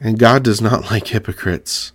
And 0.01 0.19
God 0.19 0.43
does 0.43 0.59
not 0.59 0.83
like 0.91 1.07
hypocrites. 1.07 1.93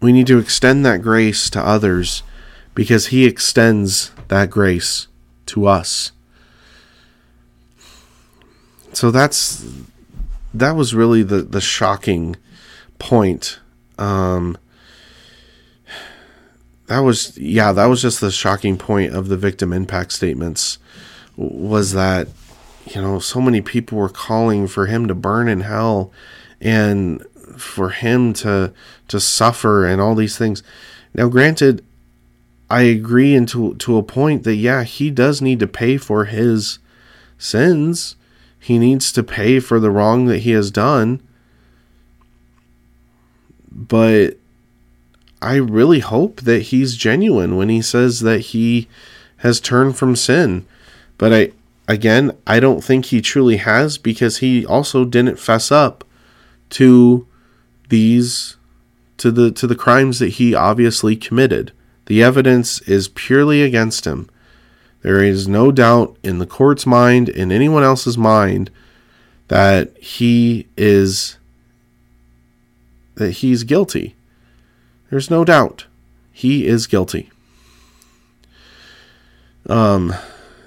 We 0.00 0.12
need 0.12 0.26
to 0.28 0.38
extend 0.38 0.86
that 0.86 1.02
grace 1.02 1.50
to 1.50 1.60
others 1.60 2.22
because 2.76 3.08
He 3.08 3.24
extends 3.26 4.12
that 4.28 4.50
grace 4.50 5.08
to 5.46 5.66
us. 5.66 6.12
So 8.92 9.10
that's 9.10 9.66
that 10.54 10.76
was 10.76 10.94
really 10.94 11.24
the 11.24 11.42
the 11.42 11.60
shocking 11.60 12.36
point. 12.98 13.58
Um, 13.98 14.56
that 16.86 17.00
was 17.00 17.36
yeah, 17.36 17.72
that 17.72 17.86
was 17.86 18.00
just 18.00 18.20
the 18.20 18.30
shocking 18.30 18.78
point 18.78 19.14
of 19.14 19.28
the 19.28 19.36
victim 19.36 19.72
impact 19.72 20.12
statements. 20.12 20.78
Was 21.36 21.92
that 21.92 22.28
you 22.86 23.00
know 23.00 23.18
so 23.18 23.40
many 23.40 23.60
people 23.60 23.98
were 23.98 24.08
calling 24.08 24.66
for 24.66 24.86
him 24.86 25.08
to 25.08 25.14
burn 25.14 25.48
in 25.48 25.60
hell, 25.60 26.12
and 26.60 27.24
for 27.58 27.90
him 27.90 28.32
to 28.34 28.72
to 29.08 29.20
suffer 29.20 29.86
and 29.86 30.00
all 30.00 30.14
these 30.14 30.38
things. 30.38 30.62
Now, 31.14 31.28
granted, 31.28 31.84
I 32.68 32.82
agree 32.82 33.34
into 33.34 33.74
to 33.76 33.96
a 33.96 34.02
point 34.02 34.44
that 34.44 34.56
yeah, 34.56 34.84
he 34.84 35.10
does 35.10 35.40
need 35.40 35.60
to 35.60 35.66
pay 35.66 35.96
for 35.96 36.24
his 36.24 36.78
sins. 37.38 38.16
He 38.58 38.78
needs 38.78 39.12
to 39.12 39.22
pay 39.22 39.60
for 39.60 39.78
the 39.78 39.90
wrong 39.90 40.26
that 40.26 40.40
he 40.40 40.50
has 40.50 40.70
done 40.70 41.20
but 43.76 44.38
I 45.42 45.56
really 45.56 46.00
hope 46.00 46.40
that 46.40 46.62
he's 46.62 46.96
genuine 46.96 47.56
when 47.56 47.68
he 47.68 47.82
says 47.82 48.20
that 48.20 48.38
he 48.38 48.88
has 49.38 49.60
turned 49.60 49.98
from 49.98 50.16
sin. 50.16 50.66
But 51.18 51.32
I 51.32 51.52
again, 51.86 52.32
I 52.46 52.58
don't 52.58 52.82
think 52.82 53.06
he 53.06 53.20
truly 53.20 53.58
has 53.58 53.98
because 53.98 54.38
he 54.38 54.64
also 54.64 55.04
didn't 55.04 55.38
fess 55.38 55.70
up 55.70 56.04
to 56.70 57.26
these 57.90 58.56
to 59.18 59.30
the 59.30 59.50
to 59.52 59.66
the 59.66 59.76
crimes 59.76 60.18
that 60.20 60.30
he 60.30 60.54
obviously 60.54 61.14
committed. 61.14 61.72
The 62.06 62.22
evidence 62.22 62.80
is 62.82 63.08
purely 63.08 63.62
against 63.62 64.06
him. 64.06 64.28
There 65.02 65.22
is 65.22 65.46
no 65.46 65.70
doubt 65.70 66.16
in 66.22 66.38
the 66.38 66.46
court's 66.46 66.86
mind, 66.86 67.28
in 67.28 67.52
anyone 67.52 67.82
else's 67.82 68.18
mind, 68.18 68.70
that 69.48 69.96
he 69.98 70.66
is 70.76 71.36
that 73.14 73.30
he's 73.32 73.64
guilty. 73.64 74.14
There's 75.10 75.30
no 75.30 75.44
doubt. 75.44 75.86
He 76.32 76.66
is 76.66 76.86
guilty. 76.86 77.30
Um, 79.68 80.14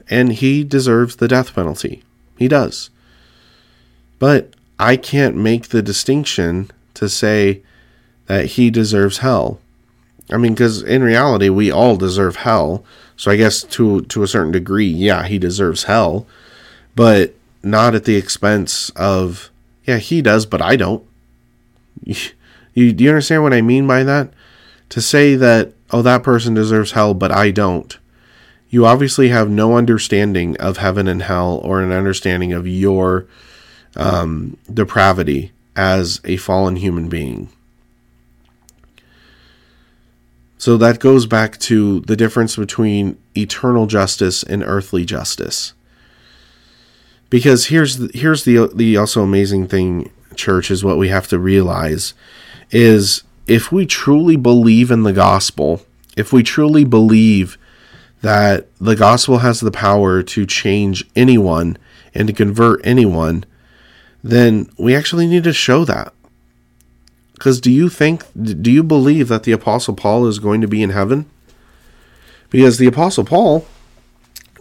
and 0.10 0.34
he 0.34 0.63
deserves 0.63 1.17
the 1.17 1.28
death 1.28 1.54
penalty. 1.54 2.04
He 2.38 2.47
does. 2.47 2.89
But 4.17 4.54
I 4.80 4.97
can't 4.97 5.36
make 5.36 5.67
the 5.69 5.82
distinction 5.82 6.71
to 6.95 7.08
say 7.08 7.62
that 8.25 8.45
he 8.45 8.69
deserves 8.69 9.19
hell. 9.19 9.60
I 10.32 10.38
mean, 10.38 10.54
because 10.54 10.84
in 10.84 11.04
reality, 11.04 11.50
we 11.50 11.72
all 11.72 11.96
deserve 11.96 12.38
hell. 12.38 12.84
So 13.18 13.32
I 13.32 13.36
guess 13.36 13.63
to 13.63 14.02
to 14.02 14.24
a 14.24 14.28
certain 14.28 14.52
degree, 14.52 14.88
yeah, 14.88 15.26
he 15.26 15.38
deserves 15.38 15.84
hell, 15.84 16.28
but 16.96 17.34
not 17.63 17.96
at 17.96 18.06
the 18.06 18.15
expense 18.15 18.89
of 18.92 19.50
yeah, 19.84 19.98
he 19.98 20.22
does, 20.22 20.46
but 20.46 20.62
I 20.62 20.76
don't. 20.76 21.04
You, 22.76 22.94
do 22.94 23.04
you 23.04 23.10
understand 23.10 23.44
what 23.44 23.52
I 23.52 23.62
mean 23.62 23.88
by 23.88 24.04
that? 24.04 24.32
To 24.89 25.02
say 25.02 25.36
that, 25.36 25.74
oh, 25.92 26.02
that 26.02 26.24
person 26.24 26.54
deserves 26.54 26.92
hell, 26.92 27.13
but 27.13 27.32
I 27.32 27.52
don't. 27.52 27.98
You 28.70 28.86
obviously 28.86 29.30
have 29.30 29.50
no 29.50 29.76
understanding 29.76 30.56
of 30.58 30.78
heaven 30.78 31.08
and 31.08 31.24
hell 31.24 31.60
or 31.63 31.82
an 31.82 31.92
understanding 31.92 32.54
of 32.54 32.68
your 32.68 33.26
um, 33.98 34.56
depravity 34.72 35.52
as 35.76 36.22
a 36.24 36.38
fallen 36.38 36.78
human 36.78 37.10
being. 37.10 37.50
So 40.60 40.76
that 40.76 41.00
goes 41.00 41.26
back 41.26 41.58
to 41.60 42.02
the 42.02 42.17
difference 42.17 42.58
between 42.58 43.17
eternal 43.36 43.88
justice 43.88 44.43
and 44.43 44.62
earthly 44.62 45.06
justice. 45.06 45.74
Because 47.30 47.67
here's 47.67 47.98
the, 47.98 48.12
here's 48.13 48.43
the 48.43 48.69
the 48.76 48.98
also 48.98 49.24
amazing 49.24 49.69
thing, 49.69 50.12
church, 50.36 50.69
is 50.69 50.84
what 50.84 50.98
we 50.98 51.08
have 51.08 51.30
to 51.30 51.39
realize 51.39 52.13
is 52.72 53.24
if 53.48 53.72
we 53.72 53.86
truly 53.86 54.36
believe 54.36 54.91
in 54.91 55.04
the 55.04 55.13
gospel, 55.13 55.82
if 56.17 56.34
we 56.34 56.43
truly 56.43 56.84
believe 56.84 57.58
that 58.22 58.67
the 58.80 58.98
gospel 58.98 59.38
has 59.38 59.62
the 59.62 59.72
power 59.72 60.22
to 60.22 60.45
change 60.45 61.10
anyone 61.15 61.78
and 62.13 62.28
to 62.28 62.34
convert 62.34 62.86
anyone, 62.86 63.45
then 64.22 64.69
we 64.78 64.93
actually 64.93 65.26
need 65.26 65.45
to 65.45 65.54
show 65.54 65.86
that. 65.86 66.13
Because 67.39 67.62
do 67.62 67.71
you 67.71 67.88
think, 67.88 68.25
do 68.36 68.69
you 68.69 68.84
believe 68.84 69.30
that 69.30 69.43
the 69.43 69.54
Apostle 69.54 69.93
Paul 69.95 70.28
is 70.28 70.39
going 70.39 70.60
to 70.60 70.67
be 70.67 70.84
in 70.84 70.89
heaven? 70.89 71.25
Because 72.49 72.78
the 72.78 72.86
Apostle 72.86 73.23
Paul, 73.23 73.65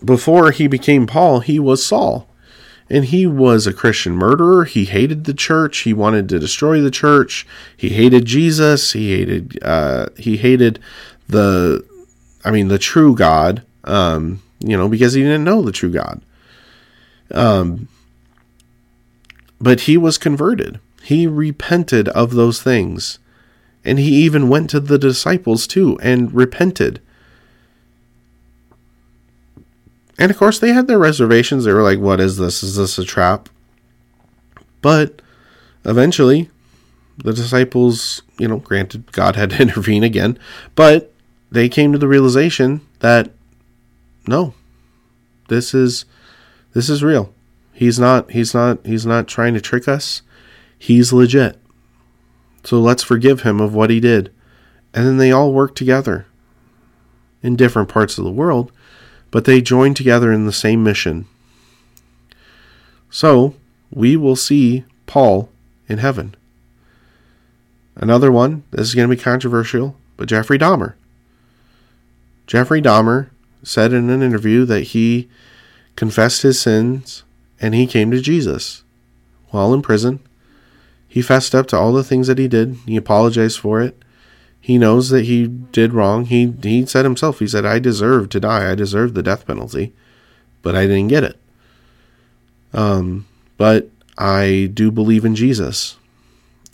before 0.04 0.52
he 0.52 0.68
became 0.68 1.04
Paul, 1.04 1.40
he 1.40 1.58
was 1.58 1.84
Saul 1.84 2.28
and 2.88 3.06
he 3.06 3.26
was 3.26 3.66
a 3.66 3.72
Christian 3.72 4.14
murderer. 4.14 4.64
He 4.64 4.84
hated 4.84 5.24
the 5.24 5.34
church. 5.34 5.78
He 5.78 5.92
wanted 5.92 6.28
to 6.28 6.38
destroy 6.38 6.80
the 6.80 6.92
church. 6.92 7.44
He 7.76 7.88
hated 7.88 8.26
Jesus. 8.26 8.92
He 8.92 9.10
hated 9.10 9.58
uh, 9.60 10.06
he 10.16 10.36
hated 10.36 10.78
the 11.26 11.84
I 12.44 12.52
mean 12.52 12.68
the 12.68 12.78
true 12.78 13.16
God. 13.16 13.64
Um, 13.82 14.40
you 14.60 14.76
know 14.76 14.88
because 14.88 15.14
he 15.14 15.22
didn't 15.22 15.42
know 15.42 15.62
the 15.62 15.72
true 15.72 15.90
God. 15.90 16.22
Um, 17.32 17.88
but 19.60 19.80
he 19.80 19.96
was 19.96 20.16
converted. 20.16 20.78
He 21.08 21.26
repented 21.26 22.10
of 22.10 22.34
those 22.34 22.60
things, 22.60 23.18
and 23.82 23.98
he 23.98 24.12
even 24.26 24.50
went 24.50 24.68
to 24.68 24.78
the 24.78 24.98
disciples 24.98 25.66
too 25.66 25.98
and 26.02 26.30
repented. 26.34 27.00
And 30.18 30.30
of 30.30 30.36
course, 30.36 30.58
they 30.58 30.74
had 30.74 30.86
their 30.86 30.98
reservations. 30.98 31.64
They 31.64 31.72
were 31.72 31.82
like, 31.82 31.98
what 31.98 32.20
is 32.20 32.36
this? 32.36 32.62
Is 32.62 32.76
this 32.76 32.98
a 32.98 33.06
trap? 33.06 33.48
But 34.82 35.22
eventually, 35.82 36.50
the 37.16 37.32
disciples, 37.32 38.20
you 38.38 38.46
know, 38.46 38.58
granted, 38.58 39.10
God 39.10 39.34
had 39.34 39.48
to 39.52 39.62
intervene 39.62 40.04
again, 40.04 40.38
but 40.74 41.10
they 41.50 41.70
came 41.70 41.90
to 41.92 41.98
the 41.98 42.06
realization 42.06 42.82
that 42.98 43.30
no, 44.26 44.52
this 45.48 45.72
is 45.72 46.04
this 46.74 46.90
is 46.90 47.02
real. 47.02 47.32
He's 47.72 47.98
not 47.98 48.30
he's 48.32 48.52
not 48.52 48.84
he's 48.84 49.06
not 49.06 49.26
trying 49.26 49.54
to 49.54 49.62
trick 49.62 49.88
us. 49.88 50.20
He's 50.78 51.12
legit. 51.12 51.58
So 52.64 52.80
let's 52.80 53.02
forgive 53.02 53.42
him 53.42 53.60
of 53.60 53.74
what 53.74 53.90
he 53.90 54.00
did. 54.00 54.32
And 54.94 55.06
then 55.06 55.16
they 55.16 55.32
all 55.32 55.52
work 55.52 55.74
together 55.74 56.26
in 57.42 57.56
different 57.56 57.88
parts 57.88 58.18
of 58.18 58.24
the 58.24 58.30
world, 58.30 58.72
but 59.30 59.44
they 59.44 59.60
join 59.60 59.94
together 59.94 60.32
in 60.32 60.46
the 60.46 60.52
same 60.52 60.82
mission. 60.82 61.26
So, 63.10 63.54
we 63.90 64.16
will 64.16 64.36
see 64.36 64.84
Paul 65.06 65.48
in 65.88 65.98
heaven. 65.98 66.34
Another 67.96 68.30
one, 68.30 68.64
this 68.70 68.88
is 68.88 68.94
going 68.94 69.08
to 69.08 69.16
be 69.16 69.20
controversial, 69.20 69.96
but 70.16 70.28
Jeffrey 70.28 70.58
Dahmer. 70.58 70.94
Jeffrey 72.46 72.80
Dahmer 72.80 73.28
said 73.62 73.92
in 73.92 74.08
an 74.08 74.22
interview 74.22 74.64
that 74.64 74.84
he 74.84 75.28
confessed 75.96 76.42
his 76.42 76.60
sins 76.60 77.24
and 77.60 77.74
he 77.74 77.86
came 77.86 78.10
to 78.10 78.20
Jesus 78.20 78.84
while 79.50 79.74
in 79.74 79.82
prison. 79.82 80.20
He 81.08 81.22
fessed 81.22 81.54
up 81.54 81.66
to 81.68 81.76
all 81.76 81.92
the 81.92 82.04
things 82.04 82.26
that 82.26 82.38
he 82.38 82.46
did. 82.46 82.76
He 82.86 82.96
apologized 82.96 83.58
for 83.58 83.80
it. 83.80 84.00
He 84.60 84.76
knows 84.76 85.08
that 85.08 85.24
he 85.24 85.46
did 85.46 85.94
wrong. 85.94 86.26
He 86.26 86.52
he 86.62 86.84
said 86.84 87.04
himself, 87.04 87.38
he 87.38 87.48
said, 87.48 87.64
I 87.64 87.78
deserve 87.78 88.28
to 88.30 88.40
die. 88.40 88.70
I 88.70 88.74
deserve 88.74 89.14
the 89.14 89.22
death 89.22 89.46
penalty, 89.46 89.94
but 90.62 90.76
I 90.76 90.86
didn't 90.86 91.08
get 91.08 91.24
it. 91.24 91.38
Um, 92.74 93.26
but 93.56 93.88
I 94.18 94.70
do 94.74 94.90
believe 94.90 95.24
in 95.24 95.34
Jesus. 95.34 95.96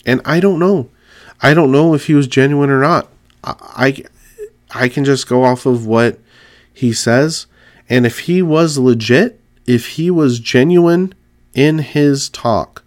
And 0.05 0.20
I 0.25 0.40
don't 0.40 0.59
know. 0.59 0.88
I 1.40 1.55
don't 1.55 1.73
know 1.73 1.94
if 1.94 2.07
he 2.07 2.14
was 2.14 2.27
genuine 2.27 2.70
or 2.70 2.81
not. 2.81 3.09
I, 3.42 3.55
I, 4.73 4.85
I 4.85 4.88
can 4.88 5.05
just 5.05 5.29
go 5.29 5.44
off 5.44 5.66
of 5.66 5.87
what 5.87 6.18
he 6.73 6.92
says. 6.92 7.47
And 7.88 8.07
if 8.07 8.20
he 8.20 8.42
was 8.42 8.79
legit, 8.79 9.40
if 9.66 9.90
he 9.90 10.11
was 10.11 10.40
genuine 10.40 11.14
in 11.55 11.79
his 11.79 12.29
talk, 12.29 12.84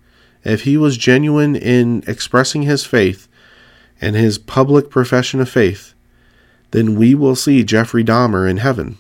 if 0.48 0.64
he 0.64 0.78
was 0.78 0.98
genuine 0.98 1.56
in 1.56 2.04
expressing 2.08 2.64
his 2.64 2.86
faith 2.86 3.28
and 4.00 4.16
his 4.16 4.38
public 4.38 4.90
profession 4.90 5.40
of 5.40 5.50
faith, 5.50 5.94
then 6.72 6.96
we 6.96 7.16
will 7.16 7.36
see 7.36 7.64
Jeffrey 7.64 8.04
Dahmer 8.04 8.50
in 8.50 8.58
heaven. 8.58 8.98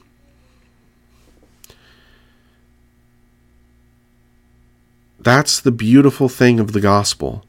That's 5.19 5.59
the 5.59 5.71
beautiful 5.71 6.29
thing 6.29 6.59
of 6.59 6.71
the 6.71 6.79
gospel. 6.79 7.43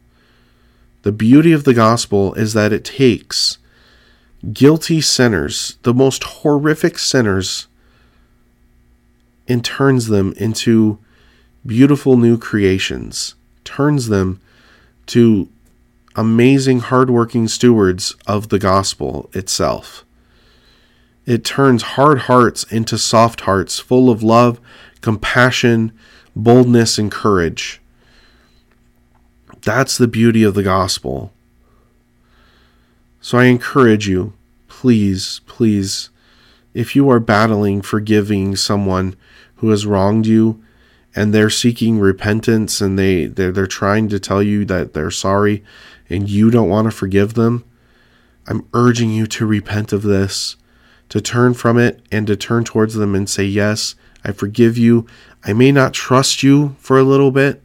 The 1.03 1.13
beauty 1.13 1.53
of 1.53 1.65
the 1.65 1.75
gospel 1.75 2.35
is 2.35 2.53
that 2.55 2.73
it 2.73 2.85
takes 2.85 3.59
guilty 4.53 5.01
sinners, 5.01 5.79
the 5.83 5.95
most 5.95 6.25
horrific 6.25 6.99
sinners, 6.99 7.67
and 9.47 9.65
turns 9.65 10.09
them 10.09 10.33
into 10.37 10.99
beautiful 11.65 12.17
new 12.17 12.37
creations, 12.37 13.35
turns 13.69 14.09
them 14.09 14.41
to 15.05 15.47
amazing, 16.17 16.81
hardworking 16.81 17.47
stewards 17.47 18.17
of 18.27 18.49
the 18.49 18.59
gospel 18.59 19.29
itself. 19.35 20.07
It 21.27 21.45
turns 21.45 21.83
hard 21.83 22.21
hearts 22.21 22.65
into 22.73 22.97
soft 22.97 23.43
hearts, 23.43 23.79
full 23.79 24.09
of 24.09 24.23
love, 24.23 24.59
compassion, 25.03 25.93
boldness, 26.35 26.97
and 26.97 27.13
courage. 27.13 27.83
That's 29.61 29.99
the 29.99 30.09
beauty 30.09 30.43
of 30.43 30.55
the 30.55 30.63
gospel. 30.63 31.35
So 33.21 33.37
I 33.37 33.45
encourage 33.45 34.09
you, 34.09 34.33
please, 34.67 35.43
please, 35.47 36.09
if 36.73 36.97
you 36.97 37.11
are 37.11 37.21
battling 37.21 37.83
forgiving 37.83 38.57
someone 38.57 39.15
who 39.57 39.69
has 39.69 39.85
wronged 39.85 40.27
you 40.27 40.65
and 41.15 41.33
they're 41.33 41.51
seeking 41.51 41.99
repentance 41.99 42.81
and 42.81 42.99
they 42.99 43.27
they're, 43.27 43.53
they're 43.53 43.67
trying 43.67 44.09
to 44.09 44.21
tell 44.21 44.43
you 44.43 44.65
that 44.67 44.95
they're 44.95 45.11
sorry 45.11 45.65
and 46.11 46.29
you 46.29 46.51
don't 46.51 46.69
want 46.69 46.87
to 46.87 46.91
forgive 46.91 47.35
them, 47.35 47.65
I'm 48.47 48.67
urging 48.73 49.11
you 49.11 49.27
to 49.27 49.47
repent 49.47 49.93
of 49.93 50.03
this, 50.03 50.57
to 51.11 51.21
turn 51.21 51.55
from 51.55 51.79
it 51.79 52.01
and 52.11 52.27
to 52.27 52.37
turn 52.37 52.65
towards 52.65 52.95
them 52.95 53.15
and 53.15 53.29
say, 53.29 53.45
Yes, 53.45 53.95
I 54.25 54.33
forgive 54.33 54.79
you. 54.79 55.07
I 55.45 55.53
may 55.53 55.71
not 55.71 55.93
trust 55.93 56.43
you 56.43 56.77
for 56.79 56.99
a 56.99 57.05
little 57.05 57.31
bit. 57.31 57.63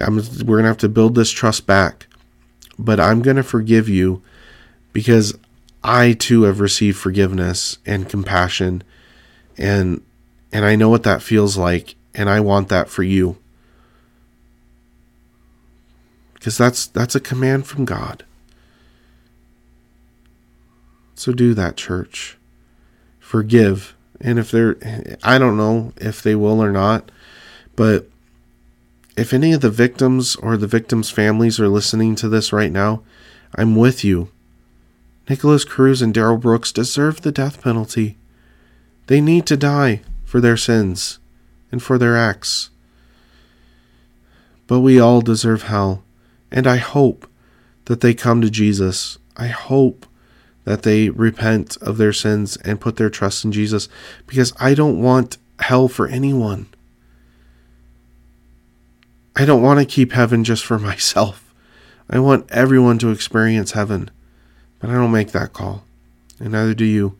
I'm, 0.00 0.16
we're 0.16 0.56
going 0.56 0.62
to 0.62 0.68
have 0.68 0.78
to 0.78 0.88
build 0.88 1.14
this 1.14 1.30
trust 1.30 1.66
back, 1.66 2.06
but 2.78 3.00
I'm 3.00 3.20
going 3.20 3.36
to 3.36 3.42
forgive 3.42 3.88
you 3.88 4.22
because 4.92 5.36
I 5.84 6.12
too 6.12 6.42
have 6.42 6.60
received 6.60 6.96
forgiveness 6.98 7.78
and 7.84 8.08
compassion 8.08 8.82
and 9.58 10.02
and 10.52 10.64
I 10.64 10.76
know 10.76 10.88
what 10.88 11.02
that 11.02 11.22
feels 11.22 11.56
like 11.56 11.94
and 12.14 12.28
I 12.28 12.40
want 12.40 12.68
that 12.68 12.88
for 12.88 13.02
you. 13.02 13.38
Because 16.34 16.58
that's 16.58 16.86
that's 16.86 17.14
a 17.14 17.20
command 17.20 17.66
from 17.66 17.84
God. 17.84 18.24
So 21.14 21.32
do 21.32 21.54
that, 21.54 21.76
church. 21.76 22.36
Forgive. 23.20 23.94
And 24.20 24.38
if 24.38 24.50
they're 24.50 24.76
I 25.22 25.38
don't 25.38 25.56
know 25.56 25.92
if 25.98 26.22
they 26.22 26.34
will 26.34 26.62
or 26.62 26.72
not, 26.72 27.10
but 27.76 28.08
if 29.16 29.32
any 29.32 29.52
of 29.52 29.60
the 29.60 29.70
victims 29.70 30.36
or 30.36 30.56
the 30.56 30.66
victims' 30.66 31.10
families 31.10 31.60
are 31.60 31.68
listening 31.68 32.16
to 32.16 32.28
this 32.28 32.52
right 32.52 32.72
now, 32.72 33.02
I'm 33.54 33.76
with 33.76 34.02
you. 34.02 34.30
Nikolas 35.28 35.64
Cruz 35.64 36.02
and 36.02 36.12
Darrell 36.12 36.38
Brooks 36.38 36.72
deserve 36.72 37.20
the 37.20 37.30
death 37.30 37.62
penalty. 37.62 38.16
They 39.06 39.20
need 39.20 39.46
to 39.46 39.56
die 39.56 40.00
for 40.24 40.40
their 40.40 40.56
sins 40.56 41.18
and 41.72 41.82
for 41.82 41.98
their 41.98 42.16
acts. 42.16 42.70
But 44.68 44.80
we 44.80 45.00
all 45.00 45.20
deserve 45.20 45.64
hell, 45.64 46.04
and 46.52 46.66
I 46.66 46.76
hope 46.76 47.28
that 47.86 48.00
they 48.00 48.14
come 48.14 48.40
to 48.42 48.50
Jesus. 48.50 49.18
I 49.36 49.48
hope 49.48 50.06
that 50.64 50.82
they 50.82 51.08
repent 51.08 51.76
of 51.78 51.96
their 51.98 52.12
sins 52.12 52.56
and 52.58 52.80
put 52.80 52.96
their 52.96 53.10
trust 53.10 53.44
in 53.44 53.50
Jesus 53.50 53.88
because 54.28 54.52
I 54.60 54.74
don't 54.74 55.02
want 55.02 55.38
hell 55.58 55.88
for 55.88 56.06
anyone. 56.06 56.68
I 59.34 59.44
don't 59.44 59.62
want 59.62 59.80
to 59.80 59.86
keep 59.86 60.12
heaven 60.12 60.44
just 60.44 60.64
for 60.64 60.78
myself. 60.90 61.52
I 62.08 62.18
want 62.20 62.50
everyone 62.50 62.98
to 62.98 63.10
experience 63.10 63.72
heaven. 63.72 64.10
But 64.82 64.90
I 64.90 64.94
don't 64.94 65.12
make 65.12 65.30
that 65.30 65.52
call, 65.52 65.84
and 66.40 66.50
neither 66.52 66.74
do 66.74 66.84
you. 66.84 67.16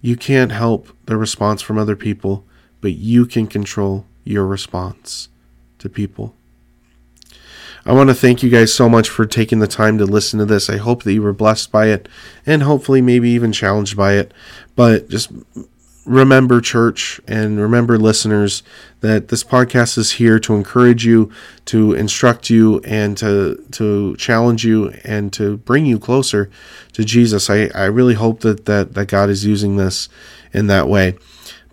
You 0.00 0.16
can't 0.16 0.52
help 0.52 0.96
the 1.06 1.16
response 1.16 1.60
from 1.60 1.76
other 1.76 1.96
people, 1.96 2.44
but 2.84 2.92
you 2.92 3.24
can 3.24 3.46
control 3.46 4.04
your 4.24 4.46
response 4.46 5.30
to 5.78 5.88
people. 5.88 6.34
I 7.86 7.94
want 7.94 8.10
to 8.10 8.14
thank 8.14 8.42
you 8.42 8.50
guys 8.50 8.74
so 8.74 8.90
much 8.90 9.08
for 9.08 9.24
taking 9.24 9.58
the 9.58 9.66
time 9.66 9.96
to 9.96 10.04
listen 10.04 10.38
to 10.38 10.44
this. 10.44 10.68
I 10.68 10.76
hope 10.76 11.02
that 11.04 11.14
you 11.14 11.22
were 11.22 11.32
blessed 11.32 11.72
by 11.72 11.86
it 11.86 12.10
and 12.44 12.62
hopefully 12.62 13.00
maybe 13.00 13.30
even 13.30 13.52
challenged 13.52 13.96
by 13.96 14.16
it. 14.16 14.34
But 14.76 15.08
just 15.08 15.32
remember, 16.04 16.60
church, 16.60 17.22
and 17.26 17.58
remember, 17.58 17.96
listeners, 17.96 18.62
that 19.00 19.28
this 19.28 19.42
podcast 19.42 19.96
is 19.96 20.12
here 20.12 20.38
to 20.40 20.54
encourage 20.54 21.06
you, 21.06 21.32
to 21.64 21.94
instruct 21.94 22.50
you, 22.50 22.80
and 22.80 23.16
to 23.16 23.64
to 23.72 24.14
challenge 24.16 24.62
you, 24.66 24.92
and 25.04 25.32
to 25.32 25.56
bring 25.56 25.86
you 25.86 25.98
closer 25.98 26.50
to 26.92 27.02
Jesus. 27.02 27.48
I, 27.48 27.70
I 27.74 27.86
really 27.86 28.12
hope 28.12 28.40
that, 28.40 28.66
that 28.66 28.92
that 28.92 29.08
God 29.08 29.30
is 29.30 29.46
using 29.46 29.76
this 29.76 30.10
in 30.52 30.66
that 30.66 30.86
way. 30.86 31.16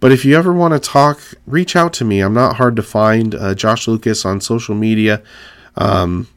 But 0.01 0.11
if 0.11 0.25
you 0.25 0.35
ever 0.35 0.51
want 0.51 0.73
to 0.73 0.79
talk, 0.79 1.21
reach 1.45 1.75
out 1.75 1.93
to 1.93 2.03
me. 2.03 2.19
I'm 2.19 2.33
not 2.33 2.57
hard 2.57 2.75
to 2.75 2.83
find. 2.83 3.33
Uh, 3.35 3.55
Josh 3.55 3.87
Lucas 3.87 4.25
on 4.25 4.41
social 4.41 4.75
media. 4.75 5.21
Um, 5.77 6.27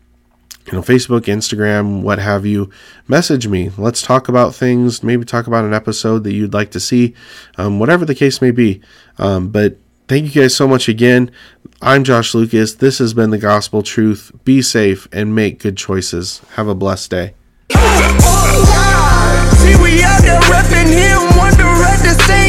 you 0.66 0.74
know, 0.74 0.82
Facebook, 0.82 1.22
Instagram, 1.22 2.02
what 2.02 2.18
have 2.18 2.46
you, 2.46 2.70
message 3.08 3.48
me. 3.48 3.70
Let's 3.76 4.02
talk 4.02 4.28
about 4.28 4.54
things. 4.54 5.02
Maybe 5.02 5.24
talk 5.24 5.46
about 5.46 5.64
an 5.64 5.74
episode 5.74 6.24
that 6.24 6.32
you'd 6.32 6.54
like 6.54 6.70
to 6.72 6.80
see, 6.80 7.14
um, 7.56 7.78
whatever 7.78 8.04
the 8.04 8.14
case 8.14 8.40
may 8.40 8.50
be. 8.50 8.80
Um, 9.18 9.48
but 9.48 9.78
thank 10.08 10.34
you 10.34 10.42
guys 10.42 10.54
so 10.54 10.68
much 10.68 10.88
again. 10.88 11.30
I'm 11.82 12.04
Josh 12.04 12.34
Lucas. 12.34 12.74
This 12.74 12.98
has 12.98 13.12
been 13.12 13.30
the 13.30 13.38
Gospel 13.38 13.82
Truth. 13.82 14.32
Be 14.44 14.62
safe 14.62 15.08
and 15.12 15.34
make 15.34 15.58
good 15.58 15.76
choices. 15.76 16.40
Have 16.56 16.68
a 16.68 16.74
blessed 16.74 17.10
day. 17.10 17.34
See, 19.58 19.74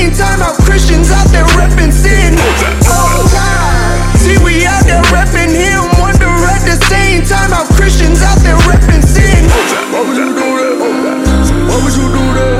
meantime, 0.05 0.41
our 0.41 0.53
Christians 0.61 1.09
out 1.09 1.25
there 1.33 1.45
reppin' 1.57 1.91
sin. 1.91 2.37
Oh 2.85 3.25
God, 3.33 4.17
see 4.21 4.37
we 4.45 4.65
out 4.65 4.85
there 4.85 5.01
reppin' 5.09 5.49
Him. 5.49 5.81
Wonder 5.97 6.29
at 6.29 6.61
the 6.61 6.77
same 6.85 7.25
time, 7.25 7.51
our 7.51 7.65
Christians 7.73 8.21
out 8.21 8.37
there 8.45 8.57
reppin' 8.69 9.01
sin. 9.01 9.49
Why 9.89 10.05
would 10.05 10.17
you 10.17 10.29
do 10.29 10.45
that? 10.61 10.77
Why 11.69 11.77
would 11.81 11.95
you 11.97 12.05
do 12.05 12.23
that? 12.37 12.53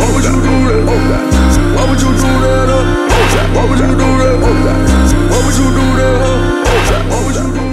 Why 0.00 0.08
would 0.16 0.24
you 0.24 0.36
do 0.48 0.56
that? 0.66 0.88
Why 1.76 1.84
would 1.90 2.00
you 2.00 2.12
do 2.24 2.32
that? 2.40 2.72
Why 3.52 3.64
would 3.68 3.76
you 3.76 3.76
do 3.76 3.76
that? 3.76 3.76
Why 3.76 3.76
would 3.76 3.78
you 3.78 3.90
do 3.92 4.08
that? 4.16 4.40
Why 5.30 5.38
would 5.44 5.56
you 5.56 5.68
do 5.76 5.86
that? 7.60 7.65